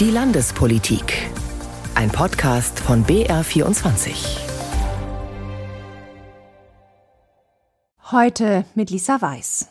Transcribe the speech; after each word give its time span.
Die 0.00 0.12
Landespolitik. 0.12 1.28
Ein 1.96 2.08
Podcast 2.12 2.78
von 2.78 3.04
BR24. 3.04 4.38
Heute 8.12 8.64
mit 8.76 8.90
Lisa 8.90 9.20
Weiß. 9.20 9.66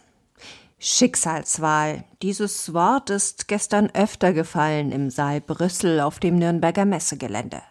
Schicksalswahl. 0.80 2.04
Dieses 2.22 2.74
Wort 2.74 3.10
ist 3.10 3.48
gestern 3.48 3.90
öfter 3.92 4.34
gefallen 4.34 4.92
im 4.92 5.10
Saal 5.10 5.40
Brüssel 5.40 6.02
auf 6.02 6.20
dem 6.20 6.36
Nürnberger 6.36 6.84
Messegelände. 6.84 7.62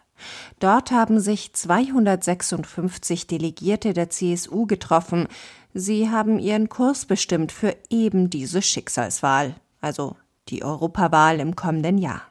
Dort 0.59 0.89
haben 0.89 1.19
sich 1.19 1.53
256 1.53 3.27
Delegierte 3.27 3.93
der 3.93 4.09
CSU 4.09 4.65
getroffen. 4.65 5.27
Sie 5.75 6.09
haben 6.09 6.39
ihren 6.39 6.69
Kurs 6.69 7.05
bestimmt 7.05 7.51
für 7.51 7.75
eben 7.91 8.31
diese 8.31 8.63
Schicksalswahl, 8.63 9.53
also 9.79 10.15
die 10.49 10.63
Europawahl 10.63 11.39
im 11.39 11.55
kommenden 11.55 11.99
Jahr. 11.99 12.23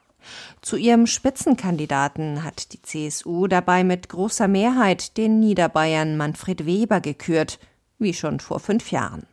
Zu 0.61 0.77
ihrem 0.77 1.07
Spitzenkandidaten 1.07 2.43
hat 2.43 2.73
die 2.73 2.81
CSU 2.81 3.47
dabei 3.47 3.83
mit 3.83 4.09
großer 4.09 4.47
Mehrheit 4.47 5.17
den 5.17 5.39
Niederbayern 5.39 6.17
Manfred 6.17 6.65
Weber 6.65 7.01
gekürt, 7.01 7.59
wie 7.99 8.13
schon 8.13 8.39
vor 8.39 8.59
fünf 8.59 8.91
Jahren. 8.91 9.25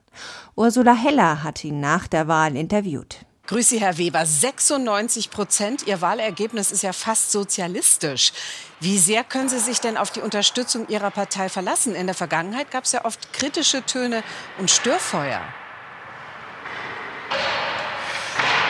Ursula 0.57 0.95
Heller 0.95 1.43
hat 1.43 1.65
ihn 1.65 1.81
nach 1.81 2.07
der 2.07 2.29
Wahl 2.29 2.57
interviewt. 2.57 3.27
Grüß 3.47 3.69
Sie, 3.69 3.81
Herr 3.81 3.99
Weber. 3.99 4.25
96 4.25 5.31
Prozent. 5.31 5.87
Ihr 5.87 6.01
Wahlergebnis 6.01 6.73
ist 6.73 6.83
ja 6.83 6.95
fast 6.95 7.31
sozialistisch. 7.31 8.33
Wie 8.81 8.97
sehr 8.97 9.23
können 9.23 9.51
Sie 9.51 9.59
sich 9.59 9.81
denn 9.81 9.99
auf 9.99 10.11
die 10.11 10.23
Unterstützung 10.23 10.89
Ihrer 10.89 11.11
Partei 11.11 11.51
verlassen? 11.51 11.95
In 11.95 12.07
der 12.07 12.15
Vergangenheit 12.15 12.71
gab 12.71 12.85
es 12.85 12.93
ja 12.93 13.05
oft 13.05 13.35
kritische 13.35 13.85
Töne 13.85 14.23
und 14.59 14.71
Störfeuer. 14.71 15.43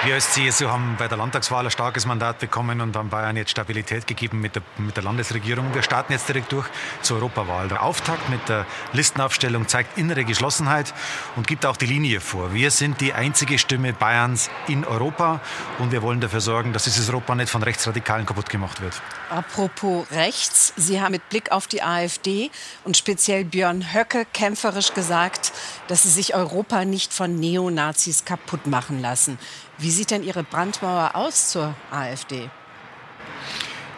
Wir 0.05 0.17
als 0.17 0.33
CSU 0.33 0.69
haben 0.69 0.97
bei 0.99 1.09
der 1.09 1.17
Landtagswahl 1.17 1.65
ein 1.65 1.71
starkes 1.71 2.05
Mandat 2.05 2.39
bekommen 2.39 2.83
und 2.83 2.95
haben 2.95 3.09
Bayern 3.09 3.39
jetzt 3.39 3.53
Stabilität 3.53 4.07
gegeben 4.07 4.39
mit 4.39 4.55
der, 4.55 4.63
mit 4.77 4.97
der 4.97 5.03
Landesregierung. 5.03 5.75
Wir 5.75 5.83
starten 5.83 6.13
jetzt 6.13 6.29
direkt 6.29 6.53
durch 6.53 6.67
zur 7.01 7.17
Europawahl. 7.17 7.69
Der 7.69 7.83
Auftakt 7.83 8.29
mit 8.29 8.47
der 8.47 8.67
Listenaufstellung 8.93 9.67
zeigt 9.67 9.97
innere 9.97 10.25
Geschlossenheit 10.25 10.93
und 11.37 11.47
gibt 11.47 11.65
auch 11.65 11.79
die 11.79 11.87
Linie 11.87 12.21
vor. 12.21 12.53
Wir 12.53 12.71
sind 12.71 13.01
die 13.01 13.15
einzige 13.15 13.59
Stimme 13.59 13.95
Bayerns 13.95 14.51
in 14.69 14.85
Europa 14.85 15.41
und 15.79 15.91
wir 15.91 16.03
wollen 16.03 16.21
dafür 16.21 16.43
sorgen, 16.43 16.75
dass 16.75 16.85
dieses 16.85 17.09
Europa 17.09 17.35
nicht 17.35 17.49
von 17.49 17.63
Rechtsradikalen 17.63 18.27
kaputt 18.27 18.51
gemacht 18.51 18.83
wird. 18.83 19.01
Apropos 19.31 20.07
rechts, 20.11 20.73
Sie 20.77 21.01
haben 21.01 21.13
mit 21.13 21.29
Blick 21.31 21.51
auf 21.51 21.67
die 21.67 21.83
AfD 21.83 22.51
und 22.85 22.97
speziell 22.97 23.45
Björn 23.45 23.95
Höcke 23.95 24.27
kämpferisch 24.33 24.93
gesagt, 24.93 25.53
dass 25.89 26.03
Sie 26.03 26.11
sich 26.11 26.35
Europa 26.35 26.85
nicht 26.85 27.13
von 27.13 27.35
Neonazis 27.35 28.25
kaputt 28.25 28.67
machen 28.67 29.01
lassen. 29.01 29.39
Wie 29.79 29.91
sieht 29.91 30.11
denn 30.11 30.23
Ihre 30.23 30.45
Brandmauer 30.45 31.13
aus 31.15 31.49
zur 31.49 31.75
AfD? 31.91 32.51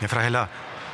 Ja, 0.00 0.08
Frau 0.08 0.20
Heller, 0.20 0.48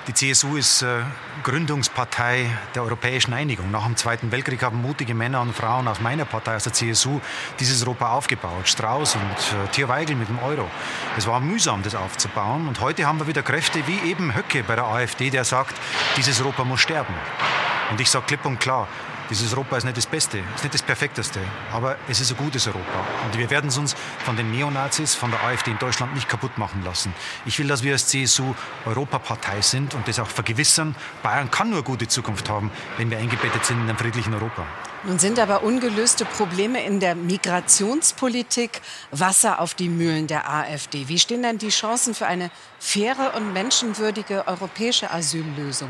die 0.09 0.15
CSU 0.15 0.57
ist 0.57 0.83
äh, 0.83 1.03
Gründungspartei 1.45 2.51
der 2.75 2.83
europäischen 2.83 3.33
Einigung. 3.33 3.71
Nach 3.71 3.85
dem 3.85 3.97
Zweiten 3.97 4.33
Weltkrieg 4.33 4.63
haben 4.63 4.83
mutige 4.83 5.15
Männer 5.15 5.41
und 5.41 5.55
Frauen 5.55 5.87
aus 5.87 6.01
meiner 6.01 6.25
Partei, 6.25 6.57
aus 6.57 6.65
der 6.65 6.73
CSU, 6.73 7.21
dieses 7.61 7.83
Europa 7.83 8.13
aufgebaut. 8.13 8.69
Strauß 8.69 9.15
und 9.15 9.23
äh, 9.23 9.69
Thierweigel 9.71 10.17
mit 10.17 10.29
dem 10.29 10.41
Euro. 10.41 10.69
Es 11.17 11.27
war 11.27 11.39
mühsam, 11.39 11.83
das 11.83 11.95
aufzubauen. 11.95 12.67
Und 12.67 12.81
heute 12.81 13.07
haben 13.07 13.21
wir 13.21 13.29
wieder 13.29 13.43
Kräfte 13.43 13.87
wie 13.87 14.11
eben 14.11 14.35
Höcke 14.35 14.65
bei 14.65 14.75
der 14.75 14.87
AfD, 14.87 15.31
der 15.31 15.45
sagt, 15.45 15.77
dieses 16.17 16.41
Europa 16.41 16.65
muss 16.65 16.81
sterben. 16.81 17.15
Und 17.91 18.01
ich 18.01 18.11
sage 18.11 18.25
klipp 18.27 18.45
und 18.45 18.59
klar, 18.59 18.89
dieses 19.33 19.55
Europa 19.55 19.79
ist 19.79 19.85
nicht 19.85 19.97
das 19.97 20.07
Beste, 20.07 20.41
ist 20.55 20.63
nicht 20.63 20.75
das 20.75 20.83
Perfekteste, 20.83 21.41
aber 21.73 21.97
es 22.07 22.21
ist 22.21 22.31
ein 22.33 22.37
gutes 22.37 22.67
Europa. 22.67 23.07
Und 23.25 23.39
wir 23.39 23.49
werden 23.49 23.69
es 23.69 23.79
uns 23.79 23.97
von 24.25 24.37
den 24.37 24.51
Neonazis, 24.51 25.15
von 25.15 25.31
der 25.31 25.43
AfD 25.43 25.71
in 25.71 25.79
Deutschland 25.79 26.13
nicht 26.15 26.29
kaputt 26.29 26.59
machen 26.59 26.83
lassen. 26.85 27.15
Ich 27.47 27.59
will, 27.59 27.67
dass 27.67 27.83
wir 27.83 27.95
als 27.95 28.09
CSU 28.09 28.55
Europapartei 28.85 29.63
sind 29.63 29.95
und 29.95 30.07
das 30.07 30.19
auch 30.19 30.29
vergewissern. 30.29 30.95
Bayern 31.23 31.51
kann 31.51 31.71
nur 31.71 31.79
eine 31.79 31.85
gute 31.85 32.07
Zukunft 32.09 32.51
haben, 32.51 32.71
wenn 32.99 33.11
wir 33.11 33.17
eingebettet 33.17 33.65
sind 33.65 33.79
in 33.79 33.89
einem 33.89 33.97
friedlichen 33.97 34.35
Europa. 34.35 34.67
Nun 35.05 35.19
sind 35.19 35.39
aber 35.39 35.63
ungelöste 35.63 36.27
Probleme 36.27 36.85
in 36.85 37.01
der 37.01 37.15
Migrationspolitik 37.15 38.83
Wasser 39.13 39.61
auf 39.61 39.73
die 39.73 39.89
Mühlen 39.89 40.27
der 40.27 40.49
AfD. 40.49 41.09
Wie 41.09 41.19
stehen 41.19 41.43
denn 41.43 41.57
die 41.57 41.71
Chancen 41.71 42.15
für 42.15 42.27
eine 42.27 42.51
faire 42.79 43.33
und 43.35 43.55
menschenwürdige 43.55 44.47
europäische 44.47 45.11
Asyllösung? 45.11 45.89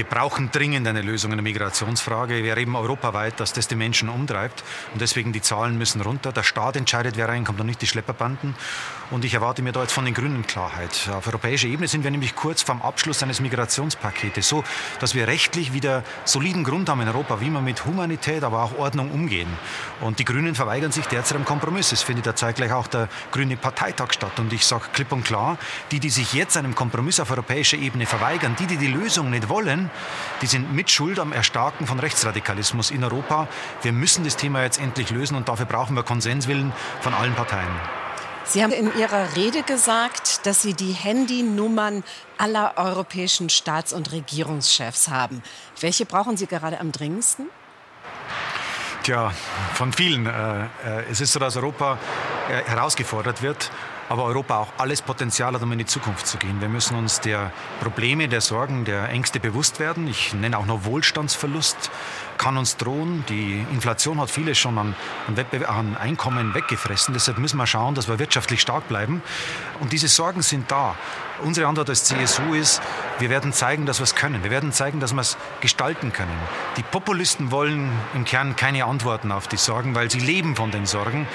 Wir 0.00 0.06
brauchen 0.06 0.50
dringend 0.50 0.88
eine 0.88 1.02
Lösung 1.02 1.30
in 1.32 1.36
der 1.36 1.42
Migrationsfrage. 1.42 2.42
Wir 2.42 2.48
erleben 2.48 2.74
europaweit, 2.74 3.38
dass 3.38 3.52
das 3.52 3.68
die 3.68 3.74
Menschen 3.74 4.08
umtreibt. 4.08 4.64
Und 4.94 5.02
deswegen 5.02 5.34
die 5.34 5.42
Zahlen 5.42 5.76
müssen 5.76 6.00
runter. 6.00 6.32
Der 6.32 6.42
Staat 6.42 6.76
entscheidet, 6.76 7.18
wer 7.18 7.28
reinkommt 7.28 7.60
und 7.60 7.66
nicht 7.66 7.82
die 7.82 7.86
Schlepperbanden. 7.86 8.54
Und 9.10 9.24
ich 9.24 9.34
erwarte 9.34 9.60
mir 9.60 9.72
da 9.72 9.82
jetzt 9.82 9.92
von 9.92 10.04
den 10.04 10.14
Grünen 10.14 10.46
Klarheit. 10.46 11.10
Auf 11.12 11.26
europäischer 11.26 11.66
Ebene 11.66 11.88
sind 11.88 12.04
wir 12.04 12.12
nämlich 12.12 12.36
kurz 12.36 12.62
vorm 12.62 12.80
Abschluss 12.80 13.24
eines 13.24 13.40
Migrationspaketes, 13.40 14.48
so 14.48 14.62
dass 15.00 15.16
wir 15.16 15.26
rechtlich 15.26 15.72
wieder 15.72 16.04
soliden 16.24 16.62
Grund 16.62 16.88
haben 16.88 17.00
in 17.00 17.08
Europa, 17.08 17.40
wie 17.40 17.50
wir 17.50 17.60
mit 17.60 17.84
Humanität, 17.84 18.44
aber 18.44 18.62
auch 18.62 18.78
Ordnung 18.78 19.10
umgehen. 19.10 19.48
Und 20.00 20.20
die 20.20 20.24
Grünen 20.24 20.54
verweigern 20.54 20.92
sich 20.92 21.06
derzeit 21.06 21.38
am 21.38 21.44
Kompromiss. 21.44 21.90
Es 21.90 22.02
findet 22.02 22.26
ja 22.26 22.36
zeitgleich 22.36 22.72
auch 22.72 22.86
der 22.86 23.08
Grüne 23.32 23.56
Parteitag 23.56 24.12
statt. 24.12 24.38
Und 24.38 24.52
ich 24.52 24.64
sage 24.64 24.84
klipp 24.92 25.10
und 25.10 25.24
klar, 25.24 25.58
die, 25.90 25.98
die 25.98 26.10
sich 26.10 26.32
jetzt 26.32 26.56
einem 26.56 26.76
Kompromiss 26.76 27.18
auf 27.18 27.32
europäischer 27.32 27.78
Ebene 27.78 28.06
verweigern, 28.06 28.54
die, 28.60 28.66
die 28.66 28.76
die 28.76 28.86
Lösung 28.86 29.30
nicht 29.30 29.48
wollen, 29.48 29.90
die 30.40 30.46
sind 30.46 30.72
mitschuld 30.72 31.18
am 31.18 31.32
Erstarken 31.32 31.88
von 31.88 31.98
Rechtsradikalismus 31.98 32.92
in 32.92 33.02
Europa. 33.02 33.48
Wir 33.82 33.92
müssen 33.92 34.22
das 34.22 34.36
Thema 34.36 34.62
jetzt 34.62 34.80
endlich 34.80 35.10
lösen 35.10 35.34
und 35.34 35.48
dafür 35.48 35.66
brauchen 35.66 35.96
wir 35.96 36.04
Konsenswillen 36.04 36.72
von 37.00 37.12
allen 37.12 37.34
Parteien. 37.34 37.70
Sie 38.50 38.64
haben 38.64 38.72
in 38.72 38.92
Ihrer 38.98 39.36
Rede 39.36 39.62
gesagt, 39.62 40.44
dass 40.44 40.60
Sie 40.60 40.74
die 40.74 40.90
Handynummern 40.90 42.02
aller 42.36 42.72
europäischen 42.74 43.48
Staats- 43.48 43.92
und 43.92 44.10
Regierungschefs 44.10 45.06
haben. 45.06 45.44
Welche 45.78 46.04
brauchen 46.04 46.36
Sie 46.36 46.48
gerade 46.48 46.80
am 46.80 46.90
dringendsten? 46.90 47.46
Tja, 49.04 49.32
von 49.74 49.92
vielen. 49.92 50.26
Äh, 50.26 50.64
äh, 50.64 50.66
es 51.08 51.20
ist 51.20 51.32
so, 51.32 51.38
dass 51.38 51.54
Europa 51.56 51.96
äh, 52.48 52.68
herausgefordert 52.68 53.40
wird 53.40 53.70
aber 54.10 54.24
Europa 54.24 54.58
auch 54.58 54.72
alles 54.76 55.02
Potenzial 55.02 55.54
hat, 55.54 55.62
um 55.62 55.70
in 55.70 55.78
die 55.78 55.86
Zukunft 55.86 56.26
zu 56.26 56.36
gehen. 56.36 56.60
Wir 56.60 56.68
müssen 56.68 56.96
uns 56.96 57.20
der 57.20 57.52
Probleme, 57.80 58.28
der 58.28 58.40
Sorgen, 58.40 58.84
der 58.84 59.08
Ängste 59.08 59.38
bewusst 59.38 59.78
werden. 59.78 60.08
Ich 60.08 60.34
nenne 60.34 60.58
auch 60.58 60.66
noch 60.66 60.84
Wohlstandsverlust 60.84 61.92
kann 62.40 62.56
uns 62.56 62.78
drohen. 62.78 63.22
Die 63.28 63.64
Inflation 63.70 64.18
hat 64.18 64.30
vieles 64.30 64.56
schon 64.56 64.78
an, 64.78 64.94
an, 65.28 65.64
an 65.66 65.96
Einkommen 65.98 66.54
weggefressen. 66.54 67.12
Deshalb 67.12 67.36
müssen 67.36 67.58
wir 67.58 67.66
schauen, 67.66 67.94
dass 67.94 68.08
wir 68.08 68.18
wirtschaftlich 68.18 68.62
stark 68.62 68.88
bleiben. 68.88 69.22
Und 69.78 69.92
diese 69.92 70.08
Sorgen 70.08 70.40
sind 70.40 70.70
da. 70.70 70.96
Unsere 71.42 71.66
Antwort 71.68 71.88
als 71.88 72.04
CSU 72.04 72.54
ist, 72.54 72.82
wir 73.18 73.30
werden 73.30 73.52
zeigen, 73.52 73.86
dass 73.86 73.98
wir 73.98 74.04
es 74.04 74.14
können. 74.14 74.42
Wir 74.42 74.50
werden 74.50 74.72
zeigen, 74.72 75.00
dass 75.00 75.14
wir 75.14 75.20
es 75.20 75.38
gestalten 75.60 76.12
können. 76.12 76.38
Die 76.76 76.82
Populisten 76.82 77.50
wollen 77.50 77.90
im 78.14 78.24
Kern 78.24 78.56
keine 78.56 78.84
Antworten 78.84 79.32
auf 79.32 79.48
die 79.48 79.56
Sorgen, 79.56 79.94
weil 79.94 80.10
sie 80.10 80.20
leben 80.20 80.54
von 80.54 80.70
den 80.70 80.84
Sorgen. 80.84 81.26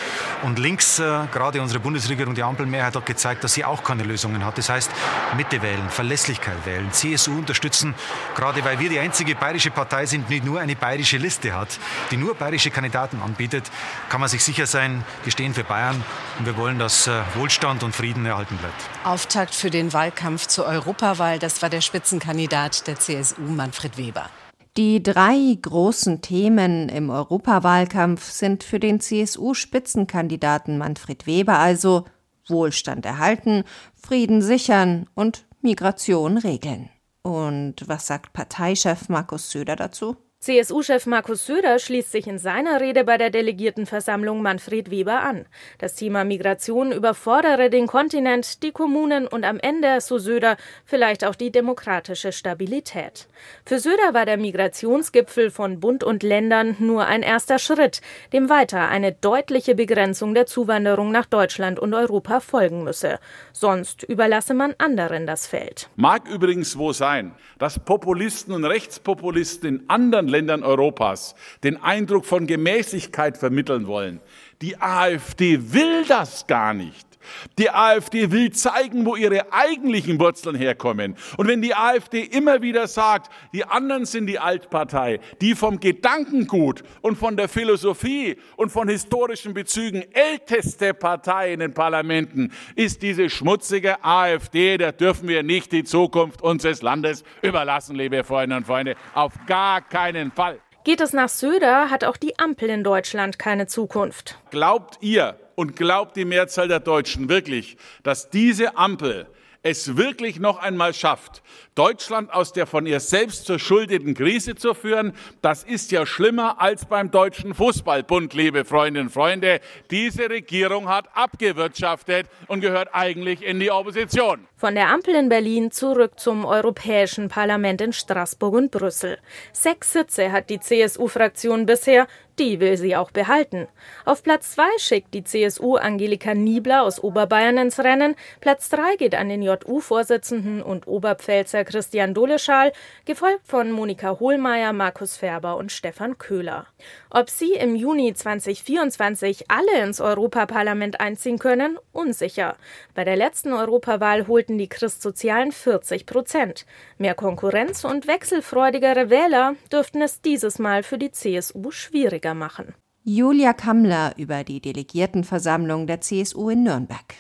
Und 0.44 0.60
links, 0.60 1.00
äh, 1.00 1.26
gerade 1.32 1.62
unsere 1.62 1.80
Bundesregierung, 1.80 2.36
die 2.36 2.44
Ampelmehrheit 2.44 2.96
hat 2.96 3.06
gezeigt, 3.06 3.44
dass 3.44 3.54
sie 3.54 3.66
auch 3.66 3.84
keine 3.84 4.04
Lösungen 4.04 4.46
hat. 4.46 4.58
Das 4.60 4.70
heißt, 4.70 4.92
Mitte 5.38 5.62
wählen, 5.64 5.90
Verlässlichkeit 5.90 6.66
wählen, 6.66 6.92
CSU 6.92 7.40
unterstützen, 7.40 7.96
gerade 8.36 8.64
weil 8.64 8.80
wir 8.80 8.90
die 8.90 9.00
einzige 9.00 9.36
bayerische 9.36 9.72
Partei 9.72 10.06
sind, 10.06 10.30
die 10.30 10.42
nur 10.42 10.60
eine 10.60 10.76
bayerische 10.76 10.95
Liste 11.04 11.54
hat, 11.54 11.80
die 12.12 12.18
nur 12.18 12.36
bayerische 12.36 12.72
Kandidaten 12.72 13.22
anbietet, 13.22 13.70
kann 14.10 14.20
man 14.20 14.30
sich 14.30 14.44
sicher 14.44 14.66
sein, 14.66 15.04
die 15.26 15.32
stehen 15.32 15.54
für 15.54 15.64
Bayern 15.64 16.04
und 16.40 16.46
wir 16.46 16.58
wollen, 16.58 16.80
dass 16.80 17.08
äh, 17.08 17.22
Wohlstand 17.36 17.84
und 17.84 17.96
Frieden 17.96 18.26
erhalten 18.26 18.58
bleibt. 18.58 18.76
Auftakt 19.04 19.54
für 19.54 19.70
den 19.70 19.94
Wahlkampf 19.94 20.48
zur 20.48 20.66
Europawahl, 20.66 21.40
das 21.40 21.62
war 21.62 21.70
der 21.70 21.82
Spitzenkandidat 21.82 22.88
der 22.88 22.98
CSU, 22.98 23.42
Manfred 23.42 23.98
Weber. 23.98 24.30
Die 24.78 25.02
drei 25.02 25.58
großen 25.62 26.22
Themen 26.22 26.90
im 26.90 27.10
Europawahlkampf 27.10 28.30
sind 28.30 28.64
für 28.64 28.80
den 28.80 29.00
CSU-Spitzenkandidaten 29.00 30.78
Manfred 30.78 31.26
Weber 31.26 31.60
also 31.60 32.06
Wohlstand 32.48 33.06
erhalten, 33.06 33.64
Frieden 33.96 34.42
sichern 34.42 35.08
und 35.16 35.46
Migration 35.62 36.38
regeln. 36.38 36.90
Und 37.22 37.88
was 37.88 38.06
sagt 38.06 38.34
Parteichef 38.34 39.10
Markus 39.10 39.50
Söder 39.50 39.76
dazu? 39.76 40.18
CSU-Chef 40.46 41.08
Markus 41.08 41.48
Söder 41.48 41.80
schließt 41.80 42.12
sich 42.12 42.28
in 42.28 42.38
seiner 42.38 42.80
Rede 42.80 43.04
bei 43.04 43.18
der 43.18 43.32
Delegiertenversammlung 43.32 44.44
Manfred 44.44 44.92
Weber 44.92 45.24
an. 45.24 45.48
Das 45.80 45.96
Thema 45.96 46.24
Migration 46.24 46.92
überfordere 46.92 47.72
den 47.72 47.88
Kontinent, 47.88 48.62
die 48.62 48.72
Kommunen 48.72 49.26
und 49.26 49.44
am 49.44 49.58
Ende, 49.60 50.00
so 50.02 50.20
Söder, 50.20 50.58
vielleicht 50.86 51.26
auch 51.26 51.34
die 51.34 51.52
demokratische 51.52 52.32
Stabilität. 52.32 53.28
Für 53.66 53.80
Söder 53.80 54.14
war 54.14 54.28
der 54.28 54.38
Migrationsgipfel 54.38 55.50
von 55.50 55.80
Bund 55.80 56.04
und 56.04 56.22
Ländern 56.22 56.76
nur 56.78 57.08
ein 57.08 57.24
erster 57.24 57.58
Schritt, 57.58 58.02
dem 58.32 58.48
weiter 58.48 58.88
eine 58.88 59.14
deutliche 59.14 59.74
Begrenzung 59.74 60.36
der 60.36 60.46
Zuwanderung 60.46 61.12
nach 61.12 61.26
Deutschland 61.26 61.80
und 61.80 61.96
Europa 61.96 62.40
folgen 62.40 62.84
müsse. 62.84 63.18
Sonst 63.52 64.04
überlasse 64.04 64.54
man 64.54 64.76
anderen 64.78 65.26
das 65.26 65.48
Feld. 65.48 65.90
Mag 65.96 66.30
übrigens 66.30 66.78
wo 66.78 66.94
sein, 66.94 67.34
dass 67.58 67.80
Populisten 67.80 68.54
und 68.54 68.64
Rechtspopulisten 68.64 69.68
in 69.68 69.90
anderen 69.90 70.35
Ländern 70.36 70.64
Europas 70.64 71.34
den 71.64 71.82
Eindruck 71.82 72.26
von 72.26 72.46
Gemäßigkeit 72.46 73.38
vermitteln 73.38 73.88
wollen. 73.88 74.20
Die 74.62 74.82
AfD 74.82 75.72
will 75.72 76.04
das 76.06 76.46
gar 76.46 76.74
nicht. 76.74 77.08
Die 77.58 77.70
AfD 77.70 78.32
will 78.32 78.52
zeigen, 78.52 79.06
wo 79.06 79.16
ihre 79.16 79.52
eigentlichen 79.52 80.20
Wurzeln 80.20 80.56
herkommen. 80.56 81.16
Und 81.38 81.48
wenn 81.48 81.62
die 81.62 81.76
AfD 81.76 82.22
immer 82.22 82.62
wieder 82.62 82.88
sagt, 82.88 83.32
die 83.54 83.66
anderen 83.66 84.06
sind 84.06 84.28
die 84.28 84.40
Altpartei, 84.40 85.20
die 85.42 85.56
vom 85.56 85.80
Gedankengut 85.80 86.84
und 87.02 87.18
von 87.18 87.38
der 87.38 87.50
Philosophie 87.50 88.38
und 88.56 88.72
von 88.72 88.90
historischen 88.90 89.54
Bezügen 89.54 90.04
älteste 90.14 90.94
Partei 90.94 91.54
in 91.54 91.60
den 91.60 91.74
Parlamenten, 91.74 92.52
ist 92.76 93.02
diese 93.02 93.30
schmutzige 93.30 94.04
AfD, 94.04 94.78
da 94.78 94.92
dürfen 94.92 95.28
wir 95.28 95.44
nicht 95.44 95.72
die 95.72 95.84
Zukunft 95.84 96.42
unseres 96.42 96.82
Landes 96.82 97.24
überlassen, 97.42 97.96
liebe 97.96 98.24
Freundinnen 98.24 98.60
und 98.60 98.68
Freunde. 98.68 98.96
Auf 99.14 99.34
gar 99.48 99.82
keinen 99.82 100.32
Fall. 100.32 100.60
Geht 100.84 101.02
es 101.02 101.14
nach 101.14 101.30
Söder, 101.30 101.90
hat 101.90 102.04
auch 102.04 102.16
die 102.16 102.38
Ampel 102.38 102.70
in 102.70 102.84
Deutschland 102.84 103.40
keine 103.40 103.66
Zukunft. 103.66 104.38
Glaubt 104.52 104.98
ihr 105.02 105.36
und 105.56 105.76
glaubt 105.76 106.16
die 106.16 106.26
Mehrzahl 106.26 106.68
der 106.68 106.80
Deutschen 106.80 107.30
wirklich, 107.30 107.78
dass 108.04 108.30
diese 108.30 108.78
Ampel 108.78 109.28
es 109.64 109.98
wirklich 109.98 110.40
noch 110.40 110.60
einmal 110.60 110.94
schafft, 110.94 111.42
Deutschland 111.76 112.34
aus 112.34 112.54
der 112.54 112.68
von 112.68 112.86
ihr 112.86 113.02
selbst 113.02 113.48
verschuldeten 113.48 114.14
Krise 114.14 114.56
zu 114.56 114.74
führen, 114.74 115.12
das 115.42 115.66
ist 115.66 115.92
ja 115.92 116.06
schlimmer 116.06 116.62
als 116.62 116.86
beim 116.86 117.12
Deutschen 117.12 117.54
Fußballbund, 117.54 118.34
liebe 118.34 118.64
Freundinnen 118.64 119.08
und 119.08 119.14
Freunde. 119.14 119.60
Diese 119.92 120.30
Regierung 120.30 120.88
hat 120.88 121.10
abgewirtschaftet 121.14 122.28
und 122.48 122.62
gehört 122.62 122.88
eigentlich 122.94 123.44
in 123.44 123.60
die 123.60 123.72
Opposition. 123.72 124.48
Von 124.56 124.76
der 124.76 124.88
Ampel 124.88 125.16
in 125.16 125.28
Berlin 125.28 125.70
zurück 125.70 126.18
zum 126.18 126.46
Europäischen 126.46 127.28
Parlament 127.28 127.82
in 127.82 127.92
Straßburg 127.92 128.54
und 128.54 128.72
Brüssel. 128.72 129.18
Sechs 129.52 129.92
Sitze 129.92 130.32
hat 130.32 130.50
die 130.50 130.62
CSU-Fraktion 130.62 131.66
bisher, 131.66 132.08
die 132.40 132.60
will 132.62 132.78
sie 132.78 132.96
auch 132.96 133.12
behalten. 133.12 133.68
Auf 134.06 134.24
Platz 134.24 134.52
zwei 134.52 134.70
schickt 134.78 135.14
die 135.14 135.24
CSU 135.24 135.76
Angelika 135.76 136.34
Niebler 136.34 136.84
aus 136.84 137.04
Oberbayern 137.04 137.58
ins 137.58 137.80
Rennen. 137.80 138.16
Platz 138.40 138.70
drei 138.70 138.96
geht 138.98 139.16
an 139.16 139.30
den 139.30 139.42
JU-Vorsitzenden 139.42 140.62
und 140.62 140.88
Oberpfälzer 140.88 141.65
Christian 141.66 142.14
Doleschal, 142.14 142.72
gefolgt 143.04 143.46
von 143.46 143.72
Monika 143.72 144.20
Hohlmeier, 144.20 144.72
Markus 144.72 145.18
Färber 145.18 145.58
und 145.58 145.72
Stefan 145.72 146.18
Köhler. 146.18 146.68
Ob 147.10 147.30
sie 147.30 147.54
im 147.54 147.76
Juni 147.76 148.14
2024 148.14 149.52
alle 149.52 149.84
ins 149.84 150.00
Europaparlament 150.00 151.02
einziehen 151.02 151.40
können, 151.40 151.78
unsicher. 151.92 152.56
Bei 152.94 153.04
der 153.04 153.18
letzten 153.18 153.52
Europawahl 153.52 154.28
holten 154.28 154.58
die 154.58 154.70
Christsozialen 154.70 155.52
40 155.52 156.06
Prozent. 156.06 156.66
Mehr 156.98 157.16
Konkurrenz 157.16 157.84
und 157.84 158.08
wechselfreudigere 158.08 159.10
Wähler 159.10 159.56
dürften 159.72 160.02
es 160.02 160.22
dieses 160.22 160.60
Mal 160.60 160.84
für 160.84 160.98
die 160.98 161.12
CSU 161.12 161.72
schwieriger 161.72 162.34
machen. 162.34 162.74
Julia 163.04 163.54
Kammler 163.54 164.14
über 164.18 164.44
die 164.44 164.60
Delegiertenversammlung 164.60 165.86
der 165.86 166.02
CSU 166.02 166.50
in 166.50 166.64
Nürnberg. 166.64 167.16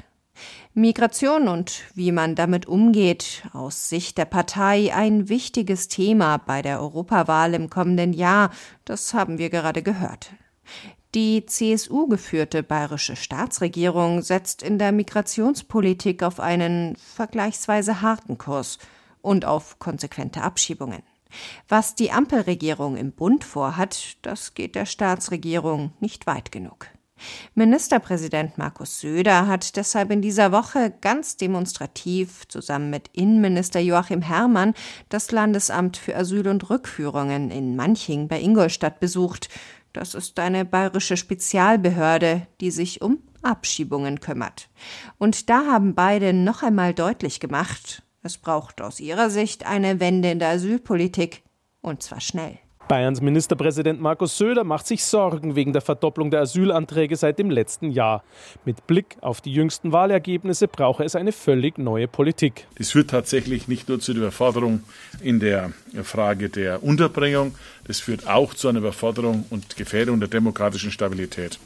Migration 0.73 1.47
und 1.47 1.83
wie 1.93 2.11
man 2.11 2.35
damit 2.35 2.65
umgeht, 2.65 3.43
aus 3.53 3.89
Sicht 3.89 4.17
der 4.17 4.25
Partei 4.25 4.93
ein 4.93 5.29
wichtiges 5.29 5.87
Thema 5.87 6.37
bei 6.37 6.61
der 6.61 6.81
Europawahl 6.81 7.53
im 7.53 7.69
kommenden 7.69 8.13
Jahr, 8.13 8.51
das 8.83 9.13
haben 9.13 9.37
wir 9.37 9.49
gerade 9.49 9.83
gehört. 9.83 10.31
Die 11.15 11.45
CSU 11.45 12.07
geführte 12.07 12.61
bayerische 12.61 13.15
Staatsregierung 13.15 14.21
setzt 14.21 14.61
in 14.61 14.77
der 14.77 14.91
Migrationspolitik 14.91 16.23
auf 16.23 16.41
einen 16.41 16.97
vergleichsweise 16.97 18.01
harten 18.01 18.37
Kurs 18.37 18.79
und 19.21 19.45
auf 19.45 19.79
konsequente 19.79 20.41
Abschiebungen. 20.41 21.03
Was 21.67 21.95
die 21.95 22.11
Ampelregierung 22.11 22.97
im 22.97 23.13
Bund 23.13 23.43
vorhat, 23.43 24.17
das 24.23 24.55
geht 24.55 24.75
der 24.75 24.85
Staatsregierung 24.85 25.93
nicht 25.99 26.27
weit 26.27 26.51
genug. 26.51 26.87
Ministerpräsident 27.53 28.57
Markus 28.57 28.99
Söder 28.99 29.47
hat 29.47 29.77
deshalb 29.77 30.11
in 30.11 30.21
dieser 30.21 30.51
Woche 30.51 30.93
ganz 31.01 31.37
demonstrativ 31.37 32.47
zusammen 32.47 32.89
mit 32.89 33.09
Innenminister 33.13 33.79
Joachim 33.79 34.21
Herrmann 34.21 34.73
das 35.09 35.31
Landesamt 35.31 35.95
für 35.95 36.15
Asyl 36.15 36.47
und 36.47 36.69
Rückführungen 36.69 37.51
in 37.51 37.75
Manching 37.75 38.27
bei 38.27 38.41
Ingolstadt 38.41 38.99
besucht. 38.99 39.49
Das 39.93 40.13
ist 40.13 40.37
eine 40.39 40.65
bayerische 40.65 41.15
Spezialbehörde, 41.15 42.47
die 42.59 42.71
sich 42.71 43.01
um 43.01 43.19
Abschiebungen 43.41 44.19
kümmert. 44.19 44.67
Und 45.17 45.49
da 45.49 45.65
haben 45.67 45.95
beide 45.95 46.33
noch 46.33 46.63
einmal 46.63 46.93
deutlich 46.93 47.39
gemacht, 47.39 48.03
es 48.21 48.37
braucht 48.37 48.81
aus 48.81 48.99
ihrer 48.99 49.29
Sicht 49.29 49.65
eine 49.65 49.99
Wende 49.99 50.31
in 50.31 50.39
der 50.39 50.49
Asylpolitik, 50.49 51.43
und 51.81 52.01
zwar 52.01 52.19
schnell. 52.19 52.57
Bayerns 52.87 53.19
Ministerpräsident 53.19 53.99
Markus 53.99 54.37
Söder 54.37 54.63
macht 54.63 54.85
sich 54.85 55.03
Sorgen 55.03 55.55
wegen 55.55 55.73
der 55.73 55.81
Verdopplung 55.81 56.29
der 56.29 56.41
Asylanträge 56.41 57.15
seit 57.15 57.39
dem 57.39 57.49
letzten 57.49 57.89
Jahr. 57.89 58.23
Mit 58.63 58.85
Blick 58.85 59.17
auf 59.21 59.41
die 59.41 59.51
jüngsten 59.51 59.91
Wahlergebnisse 59.91 60.67
brauche 60.67 61.03
es 61.03 61.15
eine 61.15 61.31
völlig 61.31 61.79
neue 61.79 62.07
Politik. 62.07 62.67
Es 62.77 62.91
führt 62.91 63.09
tatsächlich 63.09 63.67
nicht 63.67 63.89
nur 63.89 63.99
zu 63.99 64.13
der 64.13 64.21
Überforderung 64.21 64.83
in 65.19 65.39
der 65.39 65.73
Frage 66.03 66.49
der 66.49 66.83
Unterbringung, 66.83 67.55
das 67.87 67.99
führt 67.99 68.27
auch 68.27 68.53
zu 68.53 68.67
einer 68.67 68.79
Überforderung 68.79 69.45
und 69.49 69.77
Gefährdung 69.77 70.19
der 70.19 70.29
demokratischen 70.29 70.91
Stabilität. 70.91 71.57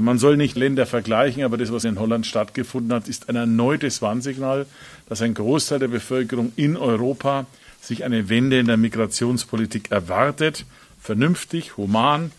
Man 0.00 0.18
soll 0.18 0.36
nicht 0.36 0.56
Länder 0.56 0.86
vergleichen, 0.86 1.42
aber 1.42 1.56
das, 1.56 1.72
was 1.72 1.82
in 1.82 1.98
Holland 1.98 2.24
stattgefunden 2.24 2.92
hat, 2.92 3.08
ist 3.08 3.28
ein 3.28 3.34
erneutes 3.34 4.00
Warnsignal, 4.00 4.64
dass 5.08 5.22
ein 5.22 5.34
Großteil 5.34 5.80
der 5.80 5.88
Bevölkerung 5.88 6.52
in 6.54 6.76
Europa 6.76 7.46
sich 7.80 8.04
eine 8.04 8.28
Wende 8.28 8.58
in 8.58 8.66
der 8.66 8.76
Migrationspolitik 8.76 9.90
erwartet, 9.90 10.64
vernünftig, 11.00 11.76
human, 11.76 12.32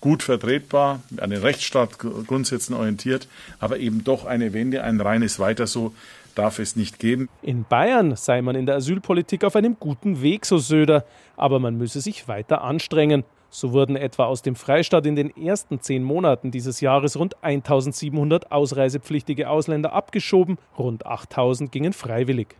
gut 0.00 0.22
vertretbar, 0.22 1.00
an 1.16 1.30
den 1.30 1.40
Rechtsstaatgrundsätzen 1.40 2.74
orientiert, 2.74 3.28
aber 3.58 3.78
eben 3.78 4.04
doch 4.04 4.24
eine 4.24 4.52
Wende, 4.52 4.82
ein 4.82 5.00
reines 5.00 5.38
Weiter 5.38 5.66
so 5.66 5.94
darf 6.34 6.58
es 6.58 6.76
nicht 6.76 6.98
geben. 6.98 7.28
In 7.42 7.64
Bayern 7.64 8.14
sei 8.14 8.42
man 8.42 8.56
in 8.56 8.66
der 8.66 8.76
Asylpolitik 8.76 9.42
auf 9.42 9.56
einem 9.56 9.76
guten 9.80 10.22
Weg, 10.22 10.46
so 10.46 10.58
Söder, 10.58 11.04
aber 11.36 11.58
man 11.58 11.76
müsse 11.76 12.00
sich 12.00 12.28
weiter 12.28 12.62
anstrengen. 12.62 13.24
So 13.48 13.72
wurden 13.72 13.96
etwa 13.96 14.26
aus 14.26 14.42
dem 14.42 14.54
Freistaat 14.54 15.06
in 15.06 15.16
den 15.16 15.34
ersten 15.34 15.80
zehn 15.80 16.02
Monaten 16.02 16.50
dieses 16.50 16.80
Jahres 16.80 17.16
rund 17.16 17.42
1700 17.42 18.52
ausreisepflichtige 18.52 19.48
Ausländer 19.48 19.92
abgeschoben, 19.92 20.58
rund 20.78 21.06
8000 21.06 21.72
gingen 21.72 21.92
freiwillig. 21.92 22.56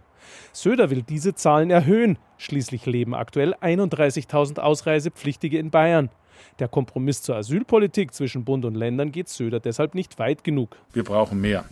Söder 0.53 0.91
will 0.91 1.03
diese 1.03 1.35
Zahlen 1.35 1.71
erhöhen. 1.71 2.19
Schließlich 2.39 2.87
leben 2.87 3.15
aktuell 3.15 3.55
31.000 3.55 4.59
Ausreisepflichtige 4.59 5.59
in 5.59 5.71
Bayern. 5.71 6.11
Der 6.59 6.69
Kompromiss 6.69 7.23
zur 7.23 7.37
Asylpolitik 7.37 8.15
zwischen 8.15 8.45
Bund 8.45 8.65
und 8.65 8.75
Ländern 8.75 9.13
geht 9.13 9.29
Söder 9.29 9.61
deshalb 9.61 9.95
nicht 9.95 10.19
weit 10.19 10.45
genug. 10.45 10.77
Wir 10.93 11.05
brauchen 11.05 11.41
mehr. 11.41 11.67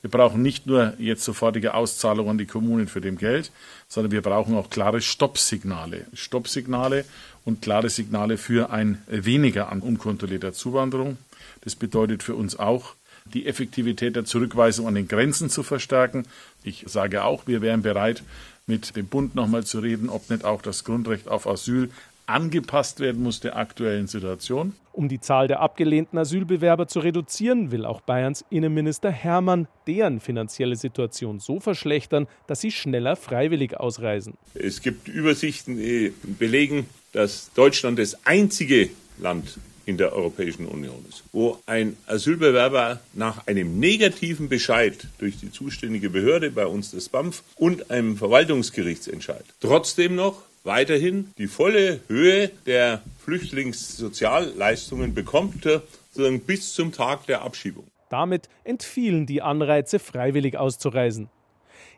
Wir 0.00 0.10
brauchen 0.10 0.42
nicht 0.42 0.66
nur 0.66 0.94
jetzt 0.98 1.24
sofortige 1.24 1.74
Auszahlungen 1.74 2.30
an 2.30 2.38
die 2.38 2.46
Kommunen 2.46 2.86
für 2.86 3.00
dem 3.00 3.18
Geld, 3.18 3.50
sondern 3.88 4.12
wir 4.12 4.22
brauchen 4.22 4.56
auch 4.56 4.70
klare 4.70 5.00
Stoppsignale. 5.00 6.06
Stoppsignale 6.12 7.04
und 7.44 7.62
klare 7.62 7.88
Signale 7.88 8.36
für 8.36 8.70
ein 8.70 9.02
weniger 9.08 9.70
an 9.70 9.80
unkontrollierter 9.80 10.52
Zuwanderung. 10.52 11.18
Das 11.62 11.74
bedeutet 11.74 12.22
für 12.22 12.34
uns 12.34 12.58
auch, 12.58 12.94
die 13.34 13.46
Effektivität 13.46 14.16
der 14.16 14.24
Zurückweisung 14.24 14.86
an 14.86 14.94
den 14.94 15.08
Grenzen 15.08 15.50
zu 15.50 15.62
verstärken. 15.62 16.24
Ich 16.64 16.84
sage 16.86 17.24
auch, 17.24 17.46
wir 17.46 17.60
wären 17.60 17.82
bereit, 17.82 18.22
mit 18.66 18.96
dem 18.96 19.06
Bund 19.06 19.34
nochmal 19.34 19.64
zu 19.64 19.78
reden, 19.78 20.08
ob 20.08 20.28
nicht 20.30 20.44
auch 20.44 20.62
das 20.62 20.84
Grundrecht 20.84 21.28
auf 21.28 21.46
Asyl 21.46 21.90
angepasst 22.26 23.00
werden 23.00 23.22
muss 23.22 23.40
der 23.40 23.56
aktuellen 23.56 24.08
Situation. 24.08 24.74
Um 24.92 25.08
die 25.08 25.20
Zahl 25.20 25.46
der 25.46 25.60
abgelehnten 25.60 26.18
Asylbewerber 26.18 26.88
zu 26.88 27.00
reduzieren, 27.00 27.70
will 27.70 27.84
auch 27.84 28.00
Bayerns 28.00 28.44
Innenminister 28.50 29.10
Hermann 29.10 29.68
deren 29.86 30.20
finanzielle 30.20 30.76
Situation 30.76 31.38
so 31.38 31.60
verschlechtern, 31.60 32.26
dass 32.46 32.62
sie 32.62 32.72
schneller 32.72 33.14
freiwillig 33.14 33.78
ausreisen. 33.78 34.34
Es 34.54 34.80
gibt 34.82 35.06
Übersichten, 35.06 35.76
die 35.76 36.12
belegen, 36.38 36.86
dass 37.12 37.52
Deutschland 37.54 37.98
das 37.98 38.26
einzige 38.26 38.88
Land 39.18 39.58
in 39.86 39.96
der 39.96 40.12
Europäischen 40.12 40.66
Union 40.66 41.04
ist, 41.08 41.22
wo 41.32 41.58
ein 41.64 41.96
Asylbewerber 42.06 43.00
nach 43.14 43.46
einem 43.46 43.78
negativen 43.78 44.48
Bescheid 44.48 45.06
durch 45.18 45.38
die 45.38 45.50
zuständige 45.50 46.10
Behörde, 46.10 46.50
bei 46.50 46.66
uns 46.66 46.90
das 46.90 47.08
BAMF, 47.08 47.42
und 47.54 47.90
einem 47.90 48.16
Verwaltungsgerichtsentscheid 48.16 49.44
trotzdem 49.60 50.16
noch 50.16 50.42
weiterhin 50.64 51.32
die 51.38 51.46
volle 51.46 52.00
Höhe 52.08 52.50
der 52.66 53.02
Flüchtlingssozialleistungen 53.24 55.14
bekommt, 55.14 55.62
sozusagen 55.62 56.40
bis 56.40 56.74
zum 56.74 56.92
Tag 56.92 57.26
der 57.26 57.42
Abschiebung. 57.42 57.84
Damit 58.10 58.48
entfielen 58.64 59.26
die 59.26 59.42
Anreize, 59.42 59.98
freiwillig 59.98 60.56
auszureisen. 60.56 61.28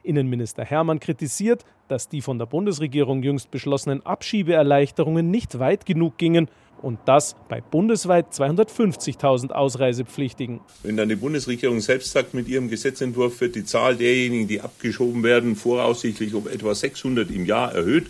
Innenminister 0.02 0.64
Hermann 0.64 1.00
kritisiert, 1.00 1.64
dass 1.88 2.08
die 2.08 2.20
von 2.20 2.38
der 2.38 2.46
Bundesregierung 2.46 3.22
jüngst 3.22 3.50
beschlossenen 3.50 4.04
Abschiebeerleichterungen 4.04 5.30
nicht 5.30 5.58
weit 5.58 5.86
genug 5.86 6.18
gingen 6.18 6.48
und 6.82 6.98
das 7.04 7.36
bei 7.48 7.60
bundesweit 7.60 8.32
250.000 8.32 9.50
Ausreisepflichtigen. 9.50 10.60
Wenn 10.82 10.96
dann 10.96 11.08
die 11.08 11.16
Bundesregierung 11.16 11.80
selbst 11.80 12.12
sagt, 12.12 12.34
mit 12.34 12.48
ihrem 12.48 12.68
Gesetzentwurf 12.68 13.40
wird 13.40 13.54
die 13.54 13.64
Zahl 13.64 13.96
derjenigen, 13.96 14.48
die 14.48 14.60
abgeschoben 14.60 15.22
werden, 15.22 15.56
voraussichtlich 15.56 16.34
um 16.34 16.48
etwa 16.48 16.74
600 16.74 17.30
im 17.30 17.44
Jahr 17.44 17.74
erhöht, 17.74 18.06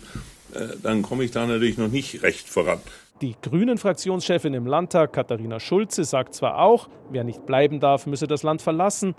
äh, 0.53 0.67
dann 0.81 1.01
komme 1.01 1.23
ich 1.23 1.31
da 1.31 1.45
natürlich 1.45 1.77
noch 1.77 1.89
nicht 1.89 2.23
recht 2.23 2.47
voran. 2.47 2.79
Die 3.21 3.35
Grünen-Fraktionschefin 3.41 4.53
im 4.53 4.65
Landtag, 4.65 5.11
Katharina 5.11 5.59
Schulze, 5.59 6.05
sagt 6.05 6.33
zwar 6.35 6.59
auch, 6.59 6.87
wer 7.11 7.25
nicht 7.25 7.45
bleiben 7.45 7.81
darf, 7.81 8.05
müsse 8.05 8.27
das 8.27 8.43
Land 8.43 8.61
verlassen, 8.61 9.13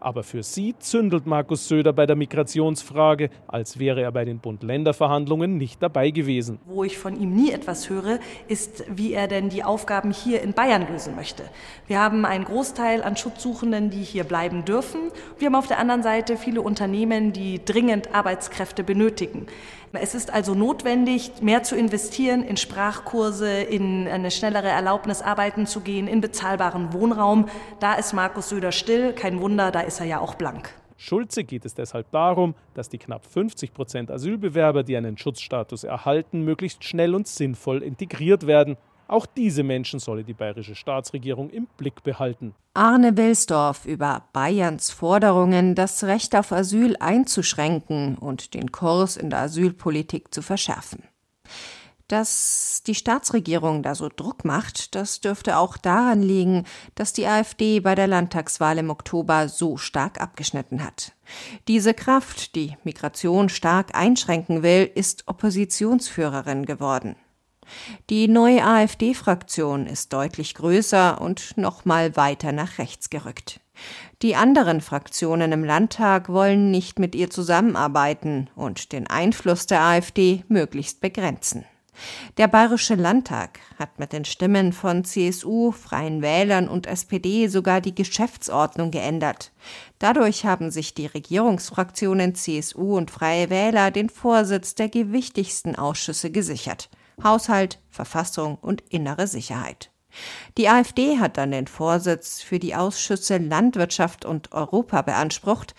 aber 0.00 0.22
für 0.22 0.42
sie 0.42 0.74
zündelt 0.78 1.26
Markus 1.26 1.68
Söder 1.68 1.92
bei 1.92 2.06
der 2.06 2.16
Migrationsfrage, 2.16 3.30
als 3.46 3.78
wäre 3.78 4.02
er 4.02 4.12
bei 4.12 4.24
den 4.24 4.38
Bund-Länder-Verhandlungen 4.38 5.56
nicht 5.56 5.82
dabei 5.82 6.10
gewesen. 6.10 6.58
Wo 6.66 6.84
ich 6.84 6.98
von 6.98 7.18
ihm 7.20 7.34
nie 7.34 7.50
etwas 7.50 7.90
höre, 7.90 8.18
ist, 8.48 8.84
wie 8.88 9.12
er 9.12 9.28
denn 9.28 9.48
die 9.48 9.64
Aufgaben 9.64 10.10
hier 10.10 10.42
in 10.42 10.52
Bayern 10.52 10.86
lösen 10.90 11.14
möchte. 11.14 11.44
Wir 11.86 12.00
haben 12.00 12.24
einen 12.24 12.44
Großteil 12.44 13.02
an 13.02 13.16
Schutzsuchenden, 13.16 13.90
die 13.90 14.02
hier 14.02 14.24
bleiben 14.24 14.64
dürfen. 14.64 15.00
Wir 15.38 15.46
haben 15.46 15.54
auf 15.54 15.66
der 15.66 15.78
anderen 15.78 16.02
Seite 16.02 16.36
viele 16.36 16.62
Unternehmen, 16.62 17.32
die 17.32 17.64
dringend 17.64 18.14
Arbeitskräfte 18.14 18.84
benötigen. 18.84 19.46
Es 19.92 20.14
ist 20.14 20.32
also 20.32 20.54
notwendig, 20.54 21.32
mehr 21.40 21.62
zu 21.62 21.76
investieren 21.76 22.42
in 22.42 22.56
Sprachkurse, 22.56 23.62
in 23.62 24.06
eine 24.06 24.30
schnellere 24.30 24.68
Erlaubnis, 24.68 25.22
arbeiten 25.22 25.66
zu 25.66 25.80
gehen, 25.80 26.06
in 26.06 26.20
bezahlbaren 26.20 26.92
Wohnraum. 26.92 27.48
Da 27.80 27.94
ist 27.94 28.12
Markus 28.12 28.50
Söder 28.50 28.72
still. 28.72 29.12
Kein 29.12 29.40
Wunder, 29.40 29.70
da 29.70 29.80
ist 29.80 30.00
er 30.00 30.06
ja 30.06 30.20
auch 30.20 30.34
blank. 30.34 30.70
Schulze 31.00 31.44
geht 31.44 31.64
es 31.64 31.74
deshalb 31.74 32.10
darum, 32.10 32.54
dass 32.74 32.88
die 32.88 32.98
knapp 32.98 33.24
50 33.24 33.72
Prozent 33.72 34.10
Asylbewerber, 34.10 34.82
die 34.82 34.96
einen 34.96 35.16
Schutzstatus 35.16 35.84
erhalten, 35.84 36.42
möglichst 36.42 36.82
schnell 36.82 37.14
und 37.14 37.28
sinnvoll 37.28 37.84
integriert 37.84 38.48
werden. 38.48 38.76
Auch 39.08 39.24
diese 39.24 39.62
Menschen 39.62 40.00
solle 40.00 40.22
die 40.22 40.34
bayerische 40.34 40.74
Staatsregierung 40.74 41.48
im 41.48 41.66
Blick 41.78 42.02
behalten. 42.02 42.54
Arne 42.74 43.16
Wilsdorf 43.16 43.86
über 43.86 44.24
Bayerns 44.34 44.90
Forderungen, 44.90 45.74
das 45.74 46.04
Recht 46.04 46.36
auf 46.36 46.52
Asyl 46.52 46.94
einzuschränken 47.00 48.18
und 48.18 48.52
den 48.52 48.70
Kurs 48.70 49.16
in 49.16 49.30
der 49.30 49.40
Asylpolitik 49.40 50.32
zu 50.32 50.42
verschärfen. 50.42 51.04
Dass 52.06 52.82
die 52.86 52.94
Staatsregierung 52.94 53.82
da 53.82 53.94
so 53.94 54.08
Druck 54.14 54.44
macht, 54.44 54.94
das 54.94 55.20
dürfte 55.20 55.56
auch 55.56 55.78
daran 55.78 56.22
liegen, 56.22 56.64
dass 56.94 57.14
die 57.14 57.26
AfD 57.26 57.80
bei 57.80 57.94
der 57.94 58.06
Landtagswahl 58.06 58.78
im 58.78 58.90
Oktober 58.90 59.48
so 59.48 59.78
stark 59.78 60.20
abgeschnitten 60.20 60.84
hat. 60.84 61.12
Diese 61.66 61.94
Kraft, 61.94 62.54
die 62.54 62.76
Migration 62.84 63.48
stark 63.48 63.94
einschränken 63.94 64.62
will, 64.62 64.90
ist 64.94 65.28
Oppositionsführerin 65.28 66.66
geworden. 66.66 67.16
Die 68.10 68.28
neue 68.28 68.64
AfD-Fraktion 68.64 69.86
ist 69.86 70.12
deutlich 70.12 70.54
größer 70.54 71.20
und 71.20 71.56
noch 71.56 71.84
mal 71.84 72.16
weiter 72.16 72.52
nach 72.52 72.78
rechts 72.78 73.10
gerückt. 73.10 73.60
Die 74.22 74.34
anderen 74.34 74.80
Fraktionen 74.80 75.52
im 75.52 75.64
Landtag 75.64 76.28
wollen 76.28 76.70
nicht 76.70 76.98
mit 76.98 77.14
ihr 77.14 77.30
zusammenarbeiten 77.30 78.50
und 78.56 78.92
den 78.92 79.06
Einfluss 79.06 79.66
der 79.66 79.82
AfD 79.82 80.44
möglichst 80.48 81.00
begrenzen. 81.00 81.64
Der 82.36 82.48
Bayerische 82.48 82.94
Landtag 82.94 83.58
hat 83.78 83.98
mit 83.98 84.12
den 84.12 84.24
Stimmen 84.24 84.72
von 84.72 85.04
CSU, 85.04 85.72
Freien 85.72 86.22
Wählern 86.22 86.68
und 86.68 86.86
SPD 86.86 87.48
sogar 87.48 87.80
die 87.80 87.94
Geschäftsordnung 87.94 88.90
geändert. 88.90 89.52
Dadurch 89.98 90.44
haben 90.44 90.70
sich 90.70 90.94
die 90.94 91.06
Regierungsfraktionen 91.06 92.34
CSU 92.34 92.96
und 92.96 93.10
Freie 93.10 93.50
Wähler 93.50 93.90
den 93.90 94.10
Vorsitz 94.10 94.74
der 94.74 94.88
gewichtigsten 94.88 95.76
Ausschüsse 95.76 96.30
gesichert. 96.30 96.88
Haushalt, 97.22 97.78
Verfassung 97.90 98.56
und 98.60 98.82
innere 98.88 99.26
Sicherheit. 99.26 99.90
Die 100.56 100.68
AfD 100.68 101.18
hat 101.18 101.36
dann 101.36 101.50
den 101.50 101.66
Vorsitz 101.66 102.40
für 102.40 102.58
die 102.58 102.74
Ausschüsse 102.74 103.38
Landwirtschaft 103.38 104.24
und 104.24 104.52
Europa 104.52 105.02
beansprucht, 105.02 105.74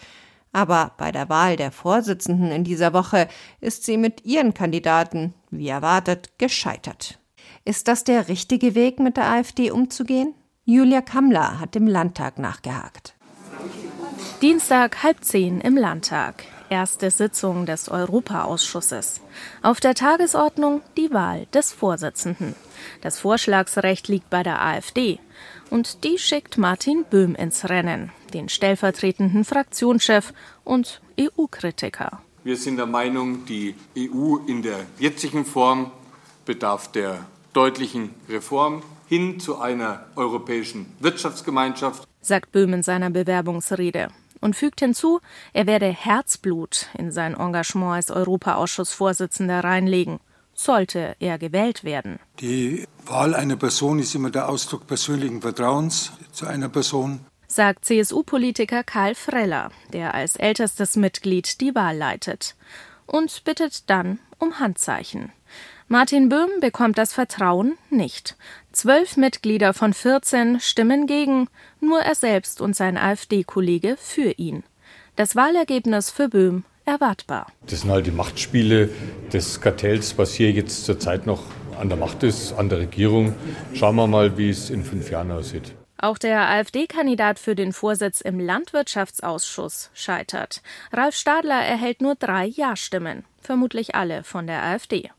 aber 0.51 0.93
bei 0.97 1.11
der 1.11 1.29
Wahl 1.29 1.55
der 1.55 1.71
Vorsitzenden 1.71 2.51
in 2.51 2.63
dieser 2.63 2.93
Woche 2.93 3.27
ist 3.59 3.83
sie 3.83 3.97
mit 3.97 4.25
ihren 4.25 4.53
Kandidaten, 4.53 5.33
wie 5.51 5.67
erwartet, 5.67 6.37
gescheitert. 6.37 7.19
Ist 7.65 7.87
das 7.87 8.03
der 8.03 8.27
richtige 8.27 8.73
Weg, 8.73 8.99
mit 8.99 9.17
der 9.17 9.29
AfD 9.29 9.71
umzugehen? 9.71 10.33
Julia 10.65 11.01
Kammler 11.01 11.59
hat 11.59 11.75
im 11.75 11.87
Landtag 11.87 12.39
nachgehakt. 12.39 13.15
Dienstag 14.41 15.03
halb 15.03 15.23
zehn 15.23 15.61
im 15.61 15.75
Landtag 15.75 16.45
erste 16.69 17.11
Sitzung 17.11 17.65
des 17.65 17.89
Europaausschusses. 17.89 19.21
Auf 19.61 19.79
der 19.79 19.95
Tagesordnung 19.95 20.81
die 20.97 21.11
Wahl 21.11 21.47
des 21.53 21.71
Vorsitzenden. 21.71 22.55
Das 23.01 23.19
Vorschlagsrecht 23.19 24.07
liegt 24.07 24.29
bei 24.29 24.43
der 24.43 24.61
AfD. 24.61 25.19
Und 25.69 26.03
die 26.03 26.17
schickt 26.17 26.57
Martin 26.57 27.05
Böhm 27.09 27.35
ins 27.35 27.69
Rennen, 27.69 28.11
den 28.33 28.49
stellvertretenden 28.49 29.45
Fraktionschef 29.45 30.33
und 30.63 31.01
EU-Kritiker. 31.19 32.21
Wir 32.43 32.57
sind 32.57 32.77
der 32.77 32.85
Meinung, 32.85 33.45
die 33.45 33.75
EU 33.97 34.37
in 34.47 34.61
der 34.61 34.79
jetzigen 34.97 35.45
Form 35.45 35.91
bedarf 36.45 36.91
der 36.91 37.25
deutlichen 37.53 38.11
Reform 38.27 38.81
hin 39.07 39.39
zu 39.39 39.59
einer 39.59 40.05
europäischen 40.15 40.85
Wirtschaftsgemeinschaft, 40.99 42.07
sagt 42.21 42.51
Böhm 42.51 42.73
in 42.73 42.83
seiner 42.83 43.09
Bewerbungsrede 43.09 44.09
und 44.41 44.55
fügt 44.55 44.79
hinzu, 44.79 45.19
er 45.53 45.67
werde 45.67 45.87
Herzblut 45.87 46.87
in 46.97 47.11
sein 47.11 47.35
Engagement 47.35 47.93
als 47.93 48.11
Europaausschussvorsitzender 48.11 49.63
reinlegen, 49.63 50.19
sollte 50.53 51.15
er 51.19 51.37
gewählt 51.37 51.83
werden. 51.83 52.19
Die 52.39 52.87
Wahl 53.05 53.33
einer 53.33 53.55
Person 53.55 53.99
ist 53.99 54.15
immer 54.15 54.29
der 54.29 54.49
Ausdruck 54.49 54.87
persönlichen 54.87 55.41
Vertrauens 55.41 56.11
zu 56.31 56.47
einer 56.47 56.69
Person, 56.69 57.21
sagt 57.47 57.85
CSU-Politiker 57.85 58.83
Karl 58.83 59.15
Freller, 59.15 59.71
der 59.91 60.13
als 60.13 60.35
ältestes 60.35 60.95
Mitglied 60.95 61.61
die 61.61 61.73
Wahl 61.73 61.97
leitet, 61.97 62.55
und 63.05 63.43
bittet 63.43 63.89
dann 63.89 64.19
um 64.37 64.59
Handzeichen. 64.59 65.31
Martin 65.91 66.29
Böhm 66.29 66.51
bekommt 66.61 66.99
das 66.99 67.13
Vertrauen 67.13 67.75
nicht. 67.89 68.37
Zwölf 68.71 69.17
Mitglieder 69.17 69.73
von 69.73 69.95
14 69.95 70.59
stimmen 70.59 71.07
gegen, 71.07 71.47
nur 71.81 72.01
er 72.01 72.13
selbst 72.13 72.61
und 72.61 72.75
sein 72.75 72.95
AfD-Kollege 72.95 73.97
für 73.97 74.33
ihn. 74.37 74.61
Das 75.15 75.35
Wahlergebnis 75.35 76.11
für 76.11 76.29
Böhm 76.29 76.63
erwartbar. 76.85 77.47
Das 77.65 77.81
sind 77.81 77.89
halt 77.89 78.05
die 78.05 78.11
Machtspiele 78.11 78.91
des 79.33 79.61
Kartells, 79.61 80.15
was 80.19 80.35
hier 80.35 80.51
jetzt 80.51 80.85
zurzeit 80.85 81.25
noch 81.25 81.41
an 81.79 81.89
der 81.89 81.97
Macht 81.97 82.21
ist, 82.21 82.53
an 82.53 82.69
der 82.69 82.77
Regierung. 82.77 83.33
Schauen 83.73 83.95
wir 83.95 84.05
mal, 84.05 84.37
wie 84.37 84.51
es 84.51 84.69
in 84.69 84.83
fünf 84.83 85.09
Jahren 85.09 85.31
aussieht. 85.31 85.73
Auch 85.97 86.19
der 86.19 86.49
AfD-Kandidat 86.49 87.39
für 87.39 87.55
den 87.55 87.73
Vorsitz 87.73 88.21
im 88.21 88.39
Landwirtschaftsausschuss 88.39 89.89
scheitert. 89.95 90.61
Ralf 90.93 91.15
Stadler 91.15 91.65
erhält 91.65 92.03
nur 92.03 92.13
drei 92.13 92.45
Ja-Stimmen, 92.45 93.25
vermutlich 93.41 93.95
alle 93.95 94.23
von 94.23 94.45
der 94.45 94.61
AfD. 94.61 95.09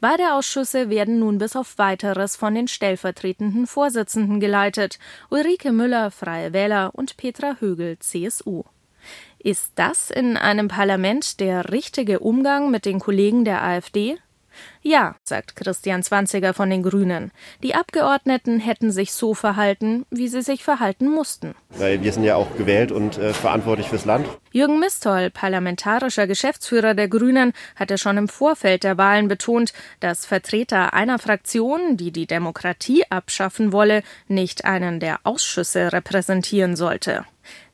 Beide 0.00 0.34
Ausschüsse 0.34 0.90
werden 0.90 1.18
nun 1.18 1.38
bis 1.38 1.56
auf 1.56 1.78
weiteres 1.78 2.36
von 2.36 2.54
den 2.54 2.68
stellvertretenden 2.68 3.66
Vorsitzenden 3.66 4.40
geleitet, 4.40 4.98
Ulrike 5.30 5.72
Müller, 5.72 6.10
Freie 6.10 6.52
Wähler 6.52 6.90
und 6.94 7.16
Petra 7.16 7.56
Högel, 7.60 7.98
CSU. 7.98 8.64
Ist 9.38 9.72
das 9.76 10.10
in 10.10 10.36
einem 10.36 10.68
Parlament 10.68 11.40
der 11.40 11.70
richtige 11.70 12.18
Umgang 12.20 12.70
mit 12.70 12.84
den 12.84 12.98
Kollegen 12.98 13.44
der 13.44 13.62
AfD? 13.62 14.18
Ja, 14.82 15.16
sagt 15.24 15.56
Christian 15.56 16.02
Zwanziger 16.02 16.54
von 16.54 16.70
den 16.70 16.82
Grünen. 16.82 17.30
Die 17.62 17.74
Abgeordneten 17.74 18.60
hätten 18.60 18.90
sich 18.90 19.12
so 19.12 19.34
verhalten, 19.34 20.06
wie 20.10 20.28
sie 20.28 20.42
sich 20.42 20.64
verhalten 20.64 21.08
mussten. 21.08 21.54
Weil 21.70 22.02
wir 22.02 22.12
sind 22.12 22.24
ja 22.24 22.36
auch 22.36 22.56
gewählt 22.56 22.92
und 22.92 23.18
äh, 23.18 23.32
verantwortlich 23.32 23.88
fürs 23.88 24.04
Land. 24.04 24.26
Jürgen 24.50 24.80
Mistoll, 24.80 25.30
parlamentarischer 25.30 26.26
Geschäftsführer 26.26 26.94
der 26.94 27.08
Grünen, 27.08 27.52
hatte 27.76 27.98
schon 27.98 28.16
im 28.16 28.28
Vorfeld 28.28 28.84
der 28.84 28.98
Wahlen 28.98 29.28
betont, 29.28 29.72
dass 30.00 30.26
Vertreter 30.26 30.94
einer 30.94 31.18
Fraktion, 31.18 31.96
die 31.96 32.10
die 32.10 32.26
Demokratie 32.26 33.04
abschaffen 33.10 33.72
wolle, 33.72 34.02
nicht 34.26 34.64
einen 34.64 35.00
der 35.00 35.20
Ausschüsse 35.24 35.92
repräsentieren 35.92 36.76
sollte. 36.76 37.24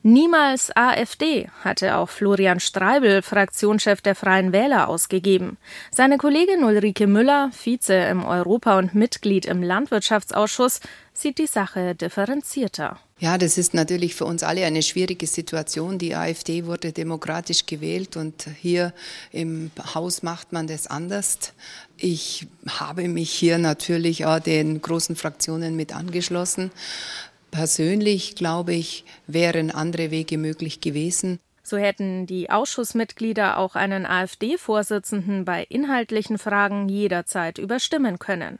Niemals 0.02 0.70
AfD 0.76 1.48
hatte 1.62 1.96
auch 1.96 2.10
Florian 2.10 2.60
Streibel, 2.60 3.22
Fraktionschef 3.22 4.02
der 4.02 4.14
Freien 4.14 4.52
Wähler, 4.52 4.88
ausgegeben. 4.88 5.56
Seine 5.90 6.18
Kollegin 6.18 6.62
Ulrike 6.62 7.06
Müller, 7.06 7.50
Vize 7.52 7.94
im 7.94 8.22
Europa- 8.22 8.78
und 8.78 8.94
Mitglied 8.94 9.46
im 9.46 9.62
Landwirtschaftsausschuss, 9.62 10.80
sieht 11.14 11.38
die 11.38 11.46
Sache 11.46 11.94
differenzierter. 11.94 12.98
Ja, 13.18 13.38
das 13.38 13.56
ist 13.56 13.72
natürlich 13.72 14.14
für 14.14 14.26
uns 14.26 14.42
alle 14.42 14.66
eine 14.66 14.82
schwierige 14.82 15.26
Situation. 15.26 15.98
Die 15.98 16.14
AfD 16.14 16.66
wurde 16.66 16.92
demokratisch 16.92 17.64
gewählt 17.64 18.18
und 18.18 18.46
hier 18.60 18.92
im 19.32 19.70
Haus 19.94 20.22
macht 20.22 20.52
man 20.52 20.66
das 20.66 20.86
anders. 20.86 21.38
Ich 21.96 22.46
habe 22.68 23.08
mich 23.08 23.30
hier 23.30 23.56
natürlich 23.56 24.26
auch 24.26 24.40
den 24.40 24.82
großen 24.82 25.16
Fraktionen 25.16 25.76
mit 25.76 25.94
angeschlossen. 25.94 26.72
Persönlich, 27.54 28.34
glaube 28.34 28.74
ich, 28.74 29.04
wären 29.28 29.70
andere 29.70 30.10
Wege 30.10 30.38
möglich 30.38 30.80
gewesen. 30.80 31.38
So 31.62 31.76
hätten 31.76 32.26
die 32.26 32.50
Ausschussmitglieder 32.50 33.58
auch 33.58 33.76
einen 33.76 34.06
AfD-Vorsitzenden 34.06 35.44
bei 35.44 35.62
inhaltlichen 35.68 36.38
Fragen 36.38 36.88
jederzeit 36.88 37.58
überstimmen 37.58 38.18
können. 38.18 38.58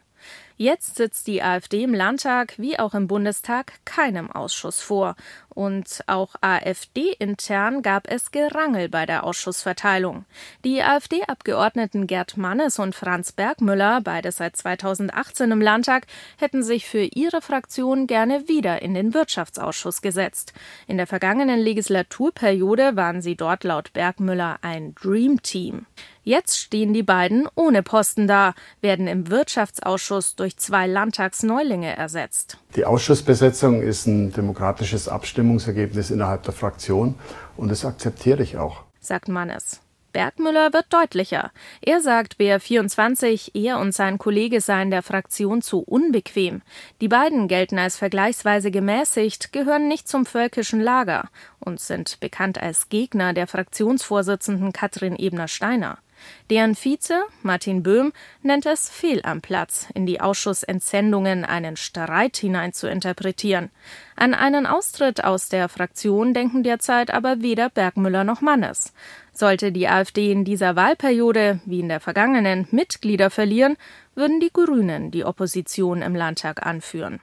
Jetzt 0.56 0.94
sitzt 0.94 1.26
die 1.26 1.42
AfD 1.42 1.82
im 1.82 1.92
Landtag 1.92 2.54
wie 2.56 2.78
auch 2.78 2.94
im 2.94 3.08
Bundestag 3.08 3.72
keinem 3.84 4.30
Ausschuss 4.30 4.80
vor. 4.80 5.16
Und 5.54 6.02
auch 6.08 6.34
AfD-intern 6.40 7.82
gab 7.82 8.10
es 8.10 8.32
Gerangel 8.32 8.88
bei 8.88 9.06
der 9.06 9.24
Ausschussverteilung. 9.24 10.24
Die 10.64 10.82
AfD-Abgeordneten 10.82 12.06
Gerd 12.06 12.36
Mannes 12.36 12.78
und 12.78 12.94
Franz 12.94 13.30
Bergmüller, 13.30 14.00
beide 14.02 14.32
seit 14.32 14.56
2018 14.56 15.52
im 15.52 15.60
Landtag, 15.60 16.06
hätten 16.38 16.62
sich 16.62 16.86
für 16.86 17.04
ihre 17.04 17.40
Fraktion 17.40 18.06
gerne 18.06 18.48
wieder 18.48 18.82
in 18.82 18.94
den 18.94 19.14
Wirtschaftsausschuss 19.14 20.02
gesetzt. 20.02 20.52
In 20.88 20.96
der 20.96 21.06
vergangenen 21.06 21.60
Legislaturperiode 21.60 22.96
waren 22.96 23.22
sie 23.22 23.36
dort 23.36 23.62
laut 23.62 23.92
Bergmüller 23.92 24.58
ein 24.62 24.94
Dream 24.94 25.40
Team. 25.42 25.86
Jetzt 26.24 26.58
stehen 26.58 26.94
die 26.94 27.02
beiden 27.02 27.46
ohne 27.54 27.82
Posten 27.82 28.26
da, 28.26 28.54
werden 28.80 29.06
im 29.06 29.28
Wirtschaftsausschuss 29.28 30.36
durch 30.36 30.56
zwei 30.56 30.86
Landtagsneulinge 30.86 31.94
ersetzt. 31.94 32.56
Die 32.76 32.86
Ausschussbesetzung 32.86 33.82
ist 33.82 34.06
ein 34.06 34.32
demokratisches 34.32 35.08
Abstimmungsergebnis 35.44 36.10
innerhalb 36.10 36.42
der 36.44 36.54
Fraktion 36.54 37.16
und 37.56 37.70
das 37.70 37.84
akzeptiere 37.84 38.42
ich 38.42 38.56
auch, 38.56 38.84
sagt 39.00 39.28
Mannes. 39.28 39.80
Bergmüller 40.12 40.72
wird 40.72 40.86
deutlicher. 40.90 41.50
Er 41.82 42.00
sagt 42.00 42.36
BR24, 42.38 43.50
er 43.54 43.80
und 43.80 43.92
sein 43.92 44.16
Kollege 44.16 44.60
seien 44.60 44.90
der 44.90 45.02
Fraktion 45.02 45.60
zu 45.60 45.80
unbequem. 45.80 46.62
Die 47.00 47.08
beiden 47.08 47.48
gelten 47.48 47.78
als 47.78 47.96
vergleichsweise 47.96 48.70
gemäßigt, 48.70 49.52
gehören 49.52 49.88
nicht 49.88 50.06
zum 50.06 50.24
völkischen 50.24 50.80
Lager 50.80 51.28
und 51.58 51.80
sind 51.80 52.20
bekannt 52.20 52.62
als 52.62 52.88
Gegner 52.88 53.32
der 53.34 53.48
Fraktionsvorsitzenden 53.48 54.72
Katrin 54.72 55.16
Ebner-Steiner. 55.16 55.98
Deren 56.50 56.74
Vize, 56.74 57.24
Martin 57.42 57.82
Böhm, 57.82 58.12
nennt 58.42 58.66
es 58.66 58.88
fehl 58.88 59.20
am 59.24 59.40
Platz, 59.40 59.88
in 59.94 60.06
die 60.06 60.20
Ausschussentsendungen 60.20 61.44
einen 61.44 61.76
Streit 61.76 62.36
hinein 62.36 62.72
zu 62.72 62.88
interpretieren. 62.88 63.70
An 64.16 64.34
einen 64.34 64.66
Austritt 64.66 65.24
aus 65.24 65.48
der 65.48 65.68
Fraktion 65.68 66.34
denken 66.34 66.62
derzeit 66.62 67.12
aber 67.12 67.42
weder 67.42 67.70
Bergmüller 67.70 68.24
noch 68.24 68.40
Mannes. 68.40 68.92
Sollte 69.32 69.72
die 69.72 69.88
AfD 69.88 70.30
in 70.30 70.44
dieser 70.44 70.76
Wahlperiode, 70.76 71.60
wie 71.64 71.80
in 71.80 71.88
der 71.88 72.00
vergangenen, 72.00 72.68
Mitglieder 72.70 73.30
verlieren, 73.30 73.76
würden 74.14 74.40
die 74.40 74.52
Grünen 74.52 75.10
die 75.10 75.24
Opposition 75.24 76.02
im 76.02 76.14
Landtag 76.14 76.64
anführen. 76.64 77.20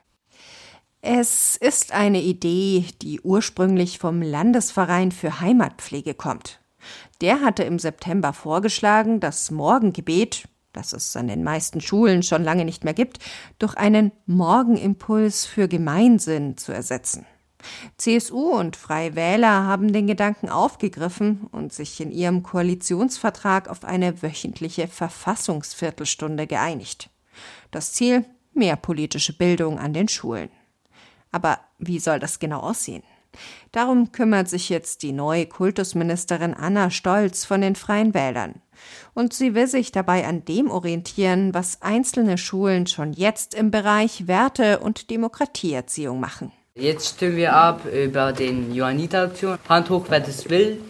Es 1.04 1.56
ist 1.56 1.94
eine 1.94 2.22
Idee, 2.22 2.86
die 3.02 3.22
ursprünglich 3.22 3.98
vom 3.98 4.22
Landesverein 4.22 5.12
für 5.12 5.40
Heimatpflege 5.40 6.14
kommt. 6.14 6.61
Der 7.22 7.42
hatte 7.42 7.64
im 7.64 7.78
September 7.78 8.34
vorgeschlagen, 8.34 9.20
das 9.20 9.52
Morgengebet, 9.52 10.48
das 10.74 10.92
es 10.92 11.16
an 11.16 11.28
den 11.28 11.44
meisten 11.44 11.80
Schulen 11.80 12.24
schon 12.24 12.44
lange 12.44 12.66
nicht 12.66 12.84
mehr 12.84 12.96
gibt, 12.96 13.20
durch 13.60 13.76
einen 13.76 14.12
Morgenimpuls 14.26 15.46
für 15.46 15.68
Gemeinsinn 15.68 16.58
zu 16.58 16.72
ersetzen. 16.72 17.28
CSU 17.98 18.58
und 18.58 18.76
Freie 18.76 19.16
Wähler 19.16 19.66
haben 19.66 19.94
den 19.94 20.08
Gedanken 20.08 20.50
aufgegriffen 20.50 21.48
und 21.52 21.72
sich 21.72 22.02
in 22.02 22.12
ihrem 22.12 22.42
Koalitionsvertrag 22.42 23.70
auf 23.70 23.86
eine 23.86 24.24
wöchentliche 24.24 24.88
Verfassungsviertelstunde 24.88 26.48
geeinigt. 26.48 27.12
Das 27.70 27.94
Ziel 27.94 28.26
mehr 28.54 28.78
politische 28.78 29.38
Bildung 29.38 29.78
an 29.78 29.94
den 29.94 30.08
Schulen. 30.08 30.50
Aber 31.32 31.60
wie 31.78 32.00
soll 32.00 32.20
das 32.20 32.40
genau 32.40 32.62
aussehen? 32.62 33.04
Darum 33.72 34.12
kümmert 34.12 34.50
sich 34.50 34.70
jetzt 34.70 35.04
die 35.04 35.12
neue 35.12 35.46
Kultusministerin 35.46 36.54
Anna 36.54 36.90
Stolz 36.90 37.46
von 37.46 37.62
den 37.62 37.76
Freien 37.76 38.14
Wählern. 38.14 38.62
Und 39.14 39.34
sie 39.34 39.54
will 39.56 39.68
sich 39.68 39.92
dabei 39.92 40.26
an 40.26 40.44
dem 40.46 40.70
orientieren, 40.70 41.54
was 41.54 41.82
einzelne 41.82 42.38
Schulen 42.38 42.88
schon 42.88 43.14
jetzt 43.14 43.54
im 43.54 43.72
Bereich 43.72 44.28
Werte- 44.28 44.80
und 44.80 45.10
Demokratieerziehung 45.10 46.20
machen. 46.20 46.52
Jetzt 46.76 47.16
stimmen 47.16 47.38
wir 47.38 47.54
ab 47.54 47.86
über 47.86 48.34
den 48.34 48.74
Johanniter-Option. 48.74 49.58
Hand 49.68 49.90
hoch, 49.90 50.06
wer 50.10 50.22
das 50.22 50.50
will. 50.50 50.82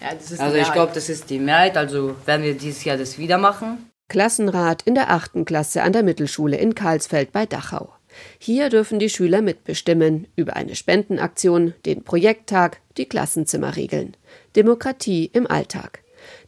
Ja, 0.00 0.08
das 0.14 0.38
also 0.40 0.56
ich 0.56 0.72
glaube, 0.72 0.92
das 0.94 1.08
ist 1.08 1.30
die 1.30 1.38
Mehrheit, 1.38 1.76
also 1.76 2.16
werden 2.26 2.42
wir 2.42 2.54
dieses 2.54 2.84
Jahr 2.84 2.96
das 2.96 3.18
wieder 3.18 3.38
machen. 3.38 3.90
Klassenrat 4.08 4.82
in 4.82 4.94
der 4.94 5.10
achten 5.10 5.44
Klasse 5.44 5.82
an 5.82 5.92
der 5.92 6.02
Mittelschule 6.02 6.56
in 6.56 6.74
Karlsfeld 6.74 7.32
bei 7.32 7.46
Dachau. 7.46 7.92
Hier 8.38 8.68
dürfen 8.68 8.98
die 8.98 9.08
Schüler 9.08 9.42
mitbestimmen 9.42 10.26
über 10.36 10.56
eine 10.56 10.76
Spendenaktion, 10.76 11.74
den 11.86 12.02
Projekttag, 12.04 12.80
die 12.96 13.06
Klassenzimmerregeln. 13.06 14.16
Demokratie 14.56 15.30
im 15.32 15.46
Alltag. 15.50 16.00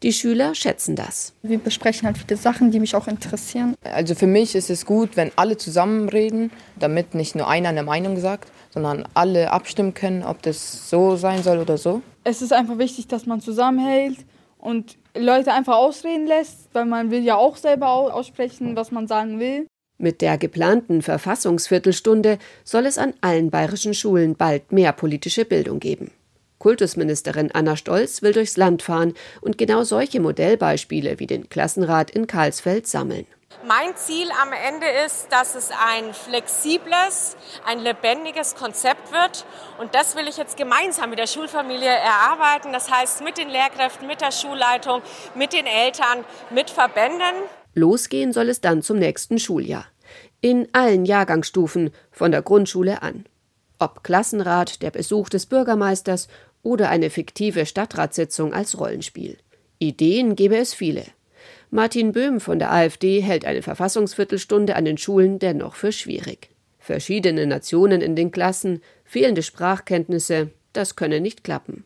Die 0.03 0.13
Schüler 0.13 0.55
schätzen 0.55 0.97
das. 0.97 1.35
Wir 1.43 1.59
besprechen 1.59 2.07
halt 2.07 2.19
viele 2.19 2.37
Sachen, 2.37 2.71
die 2.71 2.81
mich 2.81 2.95
auch 2.95 3.09
interessieren. 3.09 3.75
Also 3.83 4.15
für 4.15 4.27
mich 4.27 4.55
ist 4.55 4.71
es 4.71 4.85
gut, 4.85 5.17
wenn 5.17 5.31
alle 5.37 5.57
zusammen 5.57 6.09
reden, 6.09 6.51
damit 6.79 7.15
nicht 7.15 7.35
nur 7.35 7.49
einer 7.49 7.71
eine 7.71 7.83
Meinung 7.83 8.19
sagt, 8.19 8.51
sondern 8.71 9.07
alle 9.15 9.51
abstimmen 9.51 9.95
können, 9.95 10.23
ob 10.23 10.43
das 10.43 10.89
so 10.89 11.17
sein 11.17 11.43
soll 11.43 11.59
oder 11.59 11.79
so. 11.79 12.03
Es 12.25 12.43
ist 12.43 12.53
einfach 12.53 12.79
wichtig, 12.79 13.09
dass 13.09 13.27
man 13.27 13.41
zusammenhält 13.41 14.19
und 14.59 14.97
Leute 15.17 15.53
einfach 15.53 15.77
ausreden 15.77 16.27
lässt, 16.27 16.69
weil 16.73 16.87
man 16.87 17.11
will 17.11 17.23
ja 17.23 17.37
auch 17.37 17.57
selber 17.57 17.89
aussprechen, 17.89 18.77
was 18.77 18.93
man 18.93 19.07
sagen 19.07 19.39
will. 19.41 19.67
Mit 19.99 20.21
der 20.21 20.39
geplanten 20.39 21.03
Verfassungsviertelstunde 21.03 22.39
soll 22.65 22.87
es 22.87 22.99
an 22.99 23.15
allen 23.21 23.51
bayerischen 23.51 23.95
Schulen 23.95 24.35
bald 24.37 24.73
mehr 24.73 24.93
politische 24.93 25.45
Bildung 25.45 25.81
geben. 25.81 26.11
Kultusministerin 26.59 27.51
Anna 27.53 27.77
Stolz 27.77 28.23
will 28.23 28.33
durchs 28.33 28.57
Land 28.57 28.83
fahren 28.83 29.15
und 29.41 29.59
genau 29.59 29.83
solche 29.83 30.21
Modellbeispiele 30.21 31.19
wie 31.19 31.27
den 31.27 31.49
Klassenrat 31.49 32.11
in 32.11 32.29
Karlsfeld 32.29 32.87
sammeln. 32.87 33.27
Mein 33.67 33.97
Ziel 33.97 34.29
am 34.43 34.53
Ende 34.53 34.87
ist, 35.05 35.31
dass 35.31 35.55
es 35.55 35.71
ein 35.71 36.15
flexibles, 36.15 37.37
ein 37.65 37.79
lebendiges 37.79 38.55
Konzept 38.55 39.13
wird. 39.13 39.45
Und 39.79 39.95
das 39.95 40.17
will 40.17 40.27
ich 40.27 40.37
jetzt 40.37 40.57
gemeinsam 40.57 41.11
mit 41.11 41.19
der 41.19 41.27
Schulfamilie 41.27 41.89
erarbeiten. 41.89 42.73
Das 42.73 42.91
heißt 42.91 43.23
mit 43.23 43.39
den 43.39 43.49
Lehrkräften, 43.49 44.07
mit 44.07 44.21
der 44.21 44.33
Schulleitung, 44.33 45.03
mit 45.35 45.53
den 45.53 45.67
Eltern, 45.67 46.25
mit 46.51 46.71
Verbänden. 46.71 47.35
Losgehen 47.75 48.33
soll 48.33 48.49
es 48.49 48.61
dann 48.61 48.83
zum 48.83 48.99
nächsten 48.99 49.39
Schuljahr 49.39 49.87
in 50.43 50.69
allen 50.73 51.05
Jahrgangsstufen 51.05 51.91
von 52.11 52.33
der 52.33 52.43
Grundschule 52.43 53.03
an. 53.03 53.25
Ob 53.79 54.05
Klassenrat, 54.05 54.83
der 54.83 54.91
Besuch 54.91 55.29
des 55.29 55.47
Bürgermeisters 55.47 56.29
oder 56.63 56.91
eine 56.91 57.11
fiktive 57.11 57.65
Stadtratssitzung 57.65 58.53
als 58.53 58.79
Rollenspiel. 58.79 59.39
Ideen 59.79 60.37
gebe 60.37 60.57
es 60.57 60.75
viele. 60.75 61.05
Martin 61.71 62.13
Böhm 62.13 62.41
von 62.41 62.59
der 62.59 62.73
AfD 62.73 63.21
hält 63.21 63.45
eine 63.45 63.63
Verfassungsviertelstunde 63.63 64.77
an 64.77 64.85
den 64.85 64.99
Schulen 64.99 65.39
dennoch 65.39 65.75
für 65.75 65.91
schwierig. 65.91 66.51
Verschiedene 66.79 67.47
Nationen 67.47 68.01
in 68.01 68.17
den 68.17 68.31
Klassen, 68.31 68.83
fehlende 69.05 69.43
Sprachkenntnisse, 69.43 70.51
das 70.73 70.97
könne 70.97 71.21
nicht 71.21 71.45
klappen. 71.45 71.85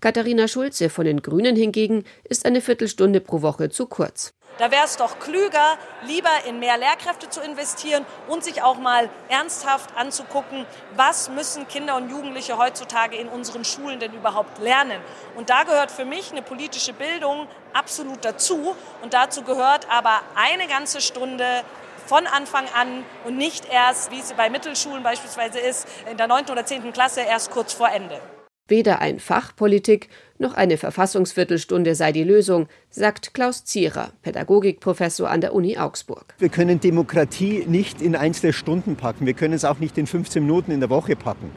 Katharina 0.00 0.48
Schulze 0.48 0.88
von 0.88 1.04
den 1.04 1.22
Grünen 1.22 1.56
hingegen 1.56 2.04
ist 2.24 2.46
eine 2.46 2.60
Viertelstunde 2.60 3.20
pro 3.20 3.42
Woche 3.42 3.68
zu 3.68 3.86
kurz. 3.86 4.32
Da 4.58 4.70
wäre 4.70 4.84
es 4.86 4.96
doch 4.96 5.18
klüger, 5.18 5.76
lieber 6.02 6.30
in 6.46 6.58
mehr 6.58 6.78
Lehrkräfte 6.78 7.28
zu 7.28 7.42
investieren 7.42 8.06
und 8.26 8.42
sich 8.42 8.62
auch 8.62 8.78
mal 8.78 9.10
ernsthaft 9.28 9.90
anzugucken, 9.96 10.64
was 10.94 11.28
müssen 11.28 11.68
Kinder 11.68 11.94
und 11.96 12.08
Jugendliche 12.08 12.56
heutzutage 12.56 13.16
in 13.16 13.28
unseren 13.28 13.66
Schulen 13.66 14.00
denn 14.00 14.14
überhaupt 14.14 14.58
lernen. 14.58 15.00
Und 15.36 15.50
da 15.50 15.64
gehört 15.64 15.90
für 15.90 16.06
mich 16.06 16.32
eine 16.32 16.40
politische 16.40 16.94
Bildung 16.94 17.48
absolut 17.74 18.24
dazu. 18.24 18.74
Und 19.02 19.12
dazu 19.12 19.42
gehört 19.42 19.90
aber 19.90 20.22
eine 20.34 20.66
ganze 20.66 21.02
Stunde 21.02 21.62
von 22.06 22.26
Anfang 22.26 22.64
an 22.74 23.04
und 23.24 23.36
nicht 23.36 23.66
erst, 23.70 24.10
wie 24.10 24.20
es 24.20 24.32
bei 24.32 24.48
Mittelschulen 24.48 25.02
beispielsweise 25.02 25.58
ist, 25.58 25.86
in 26.10 26.16
der 26.16 26.28
9. 26.28 26.46
oder 26.46 26.64
10. 26.64 26.92
Klasse 26.92 27.20
erst 27.20 27.50
kurz 27.50 27.74
vor 27.74 27.90
Ende. 27.90 28.20
Weder 28.68 29.00
ein 29.00 29.20
Fachpolitik 29.20 30.08
noch 30.40 30.54
eine 30.54 30.76
Verfassungsviertelstunde 30.76 31.94
sei 31.94 32.12
die 32.12 32.24
Lösung, 32.24 32.68
sagt 32.90 33.34
Klaus 33.34 33.64
Zierer, 33.64 34.10
Pädagogikprofessor 34.22 35.28
an 35.30 35.40
der 35.40 35.54
Uni 35.54 35.78
Augsburg. 35.78 36.34
Wir 36.38 36.48
können 36.48 36.80
Demokratie 36.80 37.64
nicht 37.66 38.02
in 38.02 38.16
einzelne 38.16 38.52
Stunden 38.52 38.96
packen. 38.96 39.26
Wir 39.26 39.34
können 39.34 39.54
es 39.54 39.64
auch 39.64 39.78
nicht 39.78 39.98
in 39.98 40.06
15 40.06 40.42
Minuten 40.42 40.70
in 40.70 40.80
der 40.80 40.90
Woche 40.90 41.16
packen. 41.16 41.50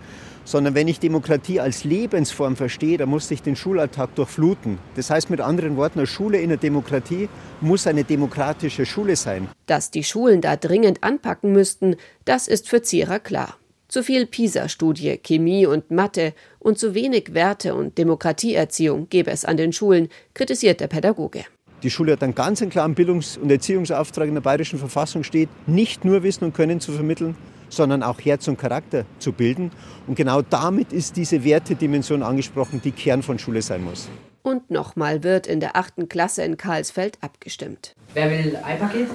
Sondern 0.45 0.73
wenn 0.73 0.87
ich 0.87 0.99
Demokratie 0.99 1.59
als 1.59 1.83
Lebensform 1.83 2.55
verstehe, 2.55 2.97
dann 2.97 3.09
muss 3.09 3.29
ich 3.29 3.43
den 3.43 3.55
Schulalltag 3.55 4.15
durchfluten. 4.15 4.79
Das 4.95 5.09
heißt 5.09 5.29
mit 5.29 5.41
anderen 5.41 5.77
Worten, 5.77 5.99
eine 5.99 6.07
Schule 6.07 6.39
in 6.39 6.49
der 6.49 6.57
Demokratie 6.57 7.29
muss 7.61 7.85
eine 7.85 8.03
demokratische 8.03 8.85
Schule 8.85 9.15
sein. 9.15 9.47
Dass 9.67 9.91
die 9.91 10.03
Schulen 10.03 10.41
da 10.41 10.55
dringend 10.55 11.03
anpacken 11.03 11.51
müssten, 11.51 11.97
das 12.25 12.47
ist 12.47 12.67
für 12.67 12.81
Zierer 12.81 13.19
klar. 13.19 13.57
Zu 13.89 14.03
viel 14.03 14.27
PISA-Studie, 14.27 15.17
Chemie 15.17 15.65
und 15.65 15.89
Mathe 15.89 16.33
und 16.60 16.78
zu 16.78 16.93
wenig 16.93 17.34
Werte- 17.34 17.74
und 17.74 17.98
Demokratieerziehung 17.98 19.10
gäbe 19.10 19.32
es 19.32 19.45
an 19.45 19.58
den 19.58 19.74
Schulen, 19.74 20.10
kritisiert 20.34 20.80
der 20.80 20.88
Pädagoge. 20.88 21.45
Die 21.82 21.89
Schule 21.89 22.12
hat 22.12 22.24
einen 22.24 22.36
ganz 22.36 22.60
klaren 22.69 22.93
Bildungs- 22.93 23.38
und 23.38 23.50
Erziehungsauftrag 23.50 24.28
in 24.28 24.34
der 24.34 24.41
bayerischen 24.41 24.80
Verfassung 24.80 25.24
steht, 25.24 25.48
nicht 25.65 26.04
nur 26.04 26.24
Wissen 26.24 26.43
und 26.43 26.54
Können 26.54 26.82
zu 26.82 26.91
vermitteln, 26.91 27.38
sondern 27.69 28.04
auch 28.04 28.19
Herz 28.19 28.48
und 28.50 28.60
Charakter 28.60 29.06
zu 29.19 29.32
bilden. 29.32 29.72
Und 30.06 30.15
genau 30.15 30.41
damit 30.41 30.91
ist 30.91 31.15
diese 31.15 31.43
Wertedimension 31.43 32.22
angesprochen, 32.22 32.82
die 32.84 32.91
Kern 32.91 33.24
von 33.24 33.39
Schule 33.39 33.62
sein 33.62 33.84
muss. 33.84 34.10
Und 34.41 34.72
nochmal 34.72 35.24
wird 35.24 35.48
in 35.48 35.60
der 35.60 35.78
achten 35.78 36.10
Klasse 36.10 36.43
in 36.43 36.58
Karlsfeld 36.58 37.17
abgestimmt. 37.22 37.95
Wer 38.13 38.30
will 38.30 38.58
ein 38.63 38.80
Paket? 38.80 39.08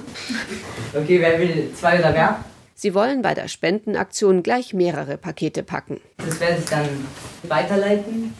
Okay, 0.93 1.19
wer 1.19 1.39
will 1.39 1.69
zwei 1.75 1.99
oder 1.99 2.11
mehr? 2.11 2.39
Sie 2.77 2.93
wollen 2.93 3.21
bei 3.21 3.33
der 3.33 3.47
Spendenaktion 3.47 4.43
gleich 4.43 4.73
mehrere 4.73 5.17
Pakete 5.17 5.63
packen. 5.63 6.01
Das 6.17 6.41
werde 6.41 6.57
ich 6.59 6.69
dann 6.69 6.89
weiterleiten. 7.43 8.33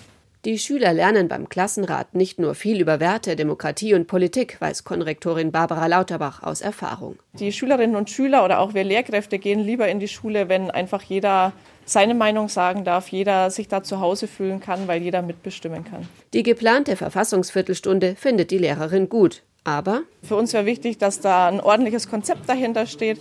Die 0.44 0.60
Schüler 0.60 0.92
lernen 0.92 1.30
beim 1.30 1.48
Klassenrat 1.48 2.14
nicht 2.14 2.38
nur 2.38 2.54
viel 2.54 2.82
über 2.82 3.00
Werte, 3.00 3.38
Demokratie 3.38 3.94
und 3.94 4.08
Politik, 4.08 4.60
weiß 4.60 4.84
Konrektorin 4.84 5.54
Barbara 5.54 5.88
Lauterbach 5.88 6.44
aus 6.44 6.60
Erfahrung. 6.60 7.18
Die 7.40 7.54
Schülerinnen 7.54 7.96
und 7.96 8.10
Schüler 8.10 8.44
oder 8.44 8.60
auch 8.60 8.74
wir 8.74 8.84
Lehrkräfte 8.84 9.40
gehen 9.40 9.62
lieber 9.62 9.88
in 9.88 10.02
die 10.02 10.10
Schule, 10.10 10.50
wenn 10.50 10.70
einfach 10.70 11.02
jeder 11.02 11.54
seine 11.86 12.14
Meinung 12.14 12.50
sagen 12.50 12.84
darf, 12.84 13.08
jeder 13.08 13.50
sich 13.52 13.70
da 13.70 13.84
zu 13.84 14.02
Hause 14.02 14.28
fühlen 14.28 14.60
kann, 14.60 14.90
weil 14.90 15.02
jeder 15.02 15.22
mitbestimmen 15.22 15.86
kann. 15.86 16.08
Die 16.34 16.44
geplante 16.44 16.98
Verfassungsviertelstunde 16.98 18.16
findet 18.18 18.52
die 18.52 18.58
Lehrerin 18.58 19.08
gut. 19.08 19.44
Aber 19.64 20.04
für 20.22 20.36
uns 20.36 20.54
wäre 20.54 20.68
wichtig, 20.68 21.00
dass 21.00 21.22
da 21.22 21.48
ein 21.48 21.60
ordentliches 21.60 22.08
Konzept 22.08 22.48
dahinter 22.48 22.86
steht 22.86 23.20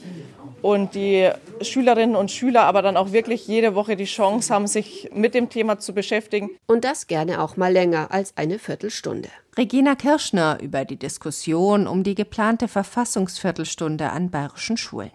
und 0.65 0.95
die 0.95 1.31
Schülerinnen 1.61 2.17
und 2.17 2.31
Schüler 2.31 2.63
aber 2.63 2.81
dann 2.81 2.97
auch 2.97 3.13
wirklich 3.13 3.47
jede 3.47 3.75
Woche 3.75 3.97
die 3.97 4.07
Chance 4.07 4.53
haben, 4.53 4.67
sich 4.67 5.11
mit 5.13 5.35
dem 5.35 5.51
Thema 5.51 5.79
zu 5.79 5.93
beschäftigen. 5.93 6.49
Und 6.67 6.85
das 6.85 7.07
gerne 7.07 7.43
auch 7.43 7.59
mal 7.59 7.71
länger 7.71 8.11
als 8.11 8.35
eine 8.39 8.59
Viertelstunde. 8.59 9.29
Regina 9.59 9.95
Kirschner 9.95 10.59
über 10.63 10.87
die 10.87 10.97
Diskussion 10.97 11.87
um 11.87 12.03
die 12.03 12.15
geplante 12.15 12.67
Verfassungsviertelstunde 12.67 14.09
an 14.09 14.31
bayerischen 14.31 14.79
Schulen. 14.79 15.11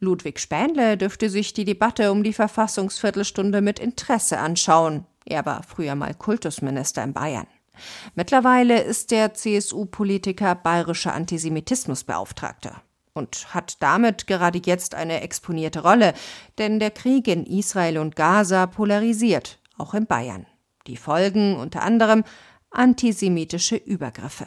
Ludwig 0.00 0.38
Spähnle 0.38 0.98
dürfte 0.98 1.30
sich 1.30 1.54
die 1.54 1.64
Debatte 1.64 2.12
um 2.12 2.22
die 2.22 2.34
Verfassungsviertelstunde 2.34 3.62
mit 3.62 3.78
Interesse 3.78 4.36
anschauen. 4.36 5.06
Er 5.24 5.46
war 5.46 5.62
früher 5.62 5.94
mal 5.94 6.12
Kultusminister 6.12 7.02
in 7.02 7.14
Bayern. 7.14 7.46
Mittlerweile 8.14 8.82
ist 8.82 9.12
der 9.12 9.32
CSU-Politiker 9.32 10.56
bayerischer 10.56 11.14
Antisemitismusbeauftragter 11.14 12.82
und 13.20 13.54
hat 13.54 13.76
damit 13.82 14.26
gerade 14.26 14.60
jetzt 14.64 14.94
eine 14.94 15.20
exponierte 15.20 15.82
Rolle, 15.82 16.14
denn 16.56 16.80
der 16.80 16.90
Krieg 16.90 17.28
in 17.28 17.44
Israel 17.44 17.98
und 17.98 18.16
Gaza 18.16 18.66
polarisiert, 18.66 19.58
auch 19.76 19.92
in 19.92 20.06
Bayern. 20.06 20.46
Die 20.86 20.96
Folgen 20.96 21.56
unter 21.56 21.82
anderem 21.82 22.24
antisemitische 22.70 23.76
Übergriffe. 23.76 24.46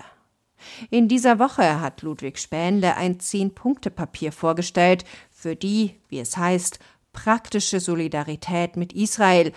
In 0.89 1.07
dieser 1.07 1.39
Woche 1.39 1.81
hat 1.81 2.01
Ludwig 2.01 2.39
Spähnle 2.39 2.95
ein 2.97 3.19
Zehn-Punkte-Papier 3.19 4.31
vorgestellt, 4.31 5.05
für 5.29 5.55
die, 5.55 5.99
wie 6.09 6.19
es 6.19 6.35
heißt, 6.35 6.79
praktische 7.11 7.79
Solidarität 7.79 8.75
mit 8.75 8.93
Israel, 8.93 9.51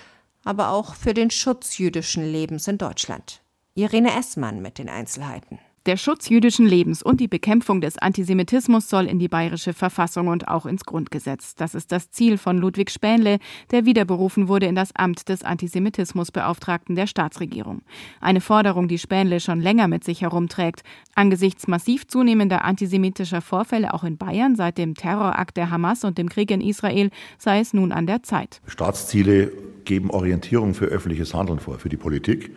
aber 0.45 0.71
auch 0.71 0.95
für 0.95 1.15
den 1.15 1.31
Schutz 1.31 1.79
jüdischen 1.79 2.25
Lebens 2.25 2.69
in 2.69 2.77
Deutschland. 2.77 3.41
Irene 3.75 4.15
Essmann 4.19 4.61
mit 4.61 4.79
den 4.79 4.89
Einzelheiten. 4.89 5.59
Der 5.87 5.97
Schutz 5.97 6.29
jüdischen 6.29 6.67
Lebens 6.67 7.01
und 7.01 7.21
die 7.21 7.29
Bekämpfung 7.29 7.81
des 7.81 7.97
Antisemitismus 7.97 8.89
soll 8.89 9.07
in 9.07 9.21
die 9.21 9.29
bayerische 9.29 9.73
Verfassung 9.73 10.27
und 10.27 10.49
auch 10.49 10.67
ins 10.67 10.85
Grundgesetz. 10.85 11.55
Das 11.55 11.77
ist 11.77 11.93
das 11.93 12.11
Ziel 12.11 12.39
von 12.39 12.59
Ludwig 12.59 12.91
Spähnle, 12.91 13.39
der 13.71 13.85
wiederberufen 13.85 14.49
wurde 14.49 14.67
in 14.67 14.75
das 14.75 14.97
Amt 14.97 15.29
des 15.29 15.45
Antisemitismusbeauftragten 15.45 16.97
der 16.97 17.07
Staatsregierung. 17.07 17.83
Eine 18.21 18.41
Forderung, 18.41 18.89
die 18.89 18.99
Spähnle 18.99 19.39
schon 19.39 19.61
länger 19.61 19.87
mit 19.87 20.03
sich 20.03 20.23
herumträgt. 20.23 20.83
Angesichts 21.15 21.69
massiv 21.69 22.09
zunehmender 22.09 22.65
antisemitischer 22.65 23.41
Vorfälle 23.41 23.95
auch 23.95 24.03
in 24.03 24.17
Bayern 24.17 24.57
seit 24.57 24.79
dem 24.79 24.97
Terrorakt 24.97 25.57
der 25.57 25.71
Hamas 25.71 26.03
und 26.03 26.19
dem 26.19 26.29
Krieg 26.29 26.51
in 26.51 26.63
Israel 26.63 27.11
sei 27.39 27.61
es 27.61 27.73
nun 27.73 27.93
an 27.93 28.09
der 28.09 28.25
Zeit. 28.25 28.61
Staatsziele 28.67 29.53
geben 29.85 30.11
Orientierung 30.11 30.75
für 30.75 30.87
öffentliches 30.87 31.33
Handeln 31.33 31.61
vor, 31.61 31.79
für 31.79 31.89
die 31.89 31.97
Politik. 31.97 32.51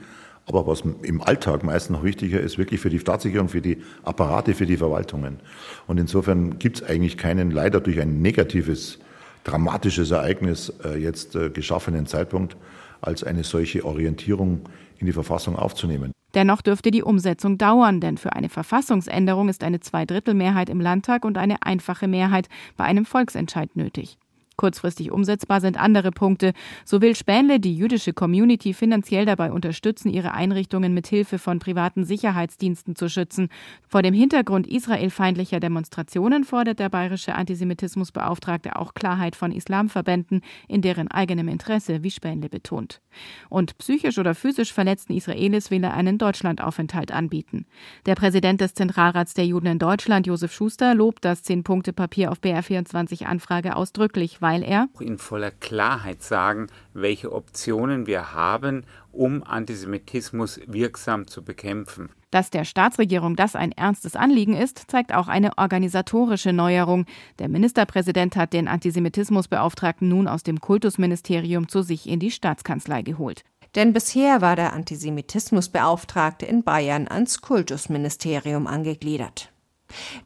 Aber 0.49 0.65
was 0.65 0.81
im 1.03 1.21
Alltag 1.21 1.63
meist 1.63 1.91
noch 1.91 2.03
wichtiger 2.03 2.39
ist, 2.39 2.57
wirklich 2.57 2.81
für 2.81 2.89
die 2.89 2.97
Staatsicherung, 2.97 3.49
für 3.49 3.61
die 3.61 3.77
Apparate, 4.03 4.55
für 4.55 4.65
die 4.65 4.77
Verwaltungen. 4.77 5.39
Und 5.85 5.99
insofern 5.99 6.57
gibt 6.57 6.77
es 6.77 6.83
eigentlich 6.83 7.17
keinen 7.17 7.51
leider 7.51 7.79
durch 7.79 8.01
ein 8.01 8.23
negatives, 8.23 8.97
dramatisches 9.43 10.09
Ereignis 10.09 10.73
äh, 10.83 10.97
jetzt 10.97 11.35
äh, 11.35 11.51
geschaffenen 11.51 12.07
Zeitpunkt, 12.07 12.57
als 12.99 13.23
eine 13.23 13.43
solche 13.43 13.85
Orientierung 13.85 14.61
in 14.97 15.05
die 15.05 15.13
Verfassung 15.13 15.55
aufzunehmen. 15.55 16.13
Dennoch 16.33 16.61
dürfte 16.63 16.89
die 16.89 17.03
Umsetzung 17.03 17.59
dauern, 17.59 18.01
denn 18.01 18.17
für 18.17 18.33
eine 18.33 18.49
Verfassungsänderung 18.49 19.49
ist 19.49 19.63
eine 19.63 19.79
Zweidrittelmehrheit 19.79 20.69
im 20.69 20.81
Landtag 20.81 21.25
und 21.25 21.37
eine 21.37 21.61
einfache 21.61 22.07
Mehrheit 22.07 22.49
bei 22.75 22.85
einem 22.85 23.05
Volksentscheid 23.05 23.75
nötig. 23.75 24.17
Kurzfristig 24.59 25.09
umsetzbar 25.09 25.61
sind 25.61 25.79
andere 25.79 26.11
Punkte. 26.11 26.51
So 26.83 27.01
will 27.01 27.15
Spähnle 27.15 27.61
die 27.61 27.77
jüdische 27.77 28.11
Community 28.11 28.73
finanziell 28.73 29.25
dabei 29.25 29.53
unterstützen, 29.53 30.09
ihre 30.09 30.33
Einrichtungen 30.33 30.93
mit 30.93 31.07
Hilfe 31.07 31.39
von 31.39 31.59
privaten 31.59 32.03
Sicherheitsdiensten 32.03 32.97
zu 32.97 33.07
schützen. 33.07 33.47
Vor 33.87 34.01
dem 34.01 34.13
Hintergrund 34.13 34.67
israelfeindlicher 34.67 35.61
Demonstrationen 35.61 36.43
fordert 36.43 36.79
der 36.79 36.89
bayerische 36.89 37.35
Antisemitismusbeauftragte 37.35 38.75
auch 38.75 38.95
Klarheit 38.95 39.37
von 39.37 39.53
Islamverbänden 39.53 40.41
in 40.67 40.81
deren 40.81 41.07
eigenem 41.07 41.47
Interesse, 41.47 42.03
wie 42.03 42.11
Spähnle 42.11 42.49
betont. 42.49 42.99
Und 43.47 43.77
psychisch 43.77 44.17
oder 44.17 44.35
physisch 44.35 44.73
verletzten 44.73 45.13
Israelis 45.13 45.71
will 45.71 45.85
er 45.85 45.93
einen 45.93 46.17
Deutschlandaufenthalt 46.17 47.13
anbieten. 47.13 47.65
Der 48.05 48.15
Präsident 48.15 48.59
des 48.59 48.73
Zentralrats 48.73 49.33
der 49.35 49.45
Juden 49.45 49.67
in 49.67 49.79
Deutschland, 49.79 50.27
Josef 50.27 50.51
Schuster, 50.51 50.95
lobt 50.95 51.23
das 51.23 51.43
Zehn-Punkte-Papier 51.43 52.29
auf 52.29 52.39
BR24-Anfrage 52.41 53.77
ausdrücklich, 53.77 54.41
weil 54.49 54.63
er 54.63 54.89
in 54.99 55.19
voller 55.19 55.51
Klarheit 55.51 56.23
sagen, 56.23 56.67
welche 56.93 57.31
Optionen 57.31 58.07
wir 58.07 58.33
haben, 58.33 58.83
um 59.11 59.43
Antisemitismus 59.43 60.59
wirksam 60.65 61.27
zu 61.27 61.43
bekämpfen. 61.43 62.09
Dass 62.31 62.49
der 62.49 62.65
Staatsregierung 62.65 63.35
das 63.35 63.55
ein 63.55 63.71
ernstes 63.71 64.15
Anliegen 64.15 64.55
ist, 64.55 64.89
zeigt 64.89 65.13
auch 65.13 65.27
eine 65.27 65.59
organisatorische 65.59 66.51
Neuerung. 66.51 67.05
Der 67.37 67.47
Ministerpräsident 67.47 68.35
hat 68.35 68.53
den 68.53 68.67
Antisemitismusbeauftragten 68.67 70.09
nun 70.09 70.27
aus 70.27 70.41
dem 70.41 70.59
Kultusministerium 70.59 71.67
zu 71.67 71.83
sich 71.83 72.09
in 72.09 72.19
die 72.19 72.31
Staatskanzlei 72.31 73.03
geholt. 73.03 73.43
Denn 73.75 73.93
bisher 73.93 74.41
war 74.41 74.55
der 74.55 74.73
Antisemitismusbeauftragte 74.73 76.47
in 76.47 76.63
Bayern 76.63 77.07
ans 77.07 77.41
Kultusministerium 77.41 78.65
angegliedert. 78.65 79.51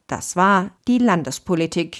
Das 0.08 0.36
war 0.36 0.72
die 0.88 0.98
Landespolitik, 0.98 1.96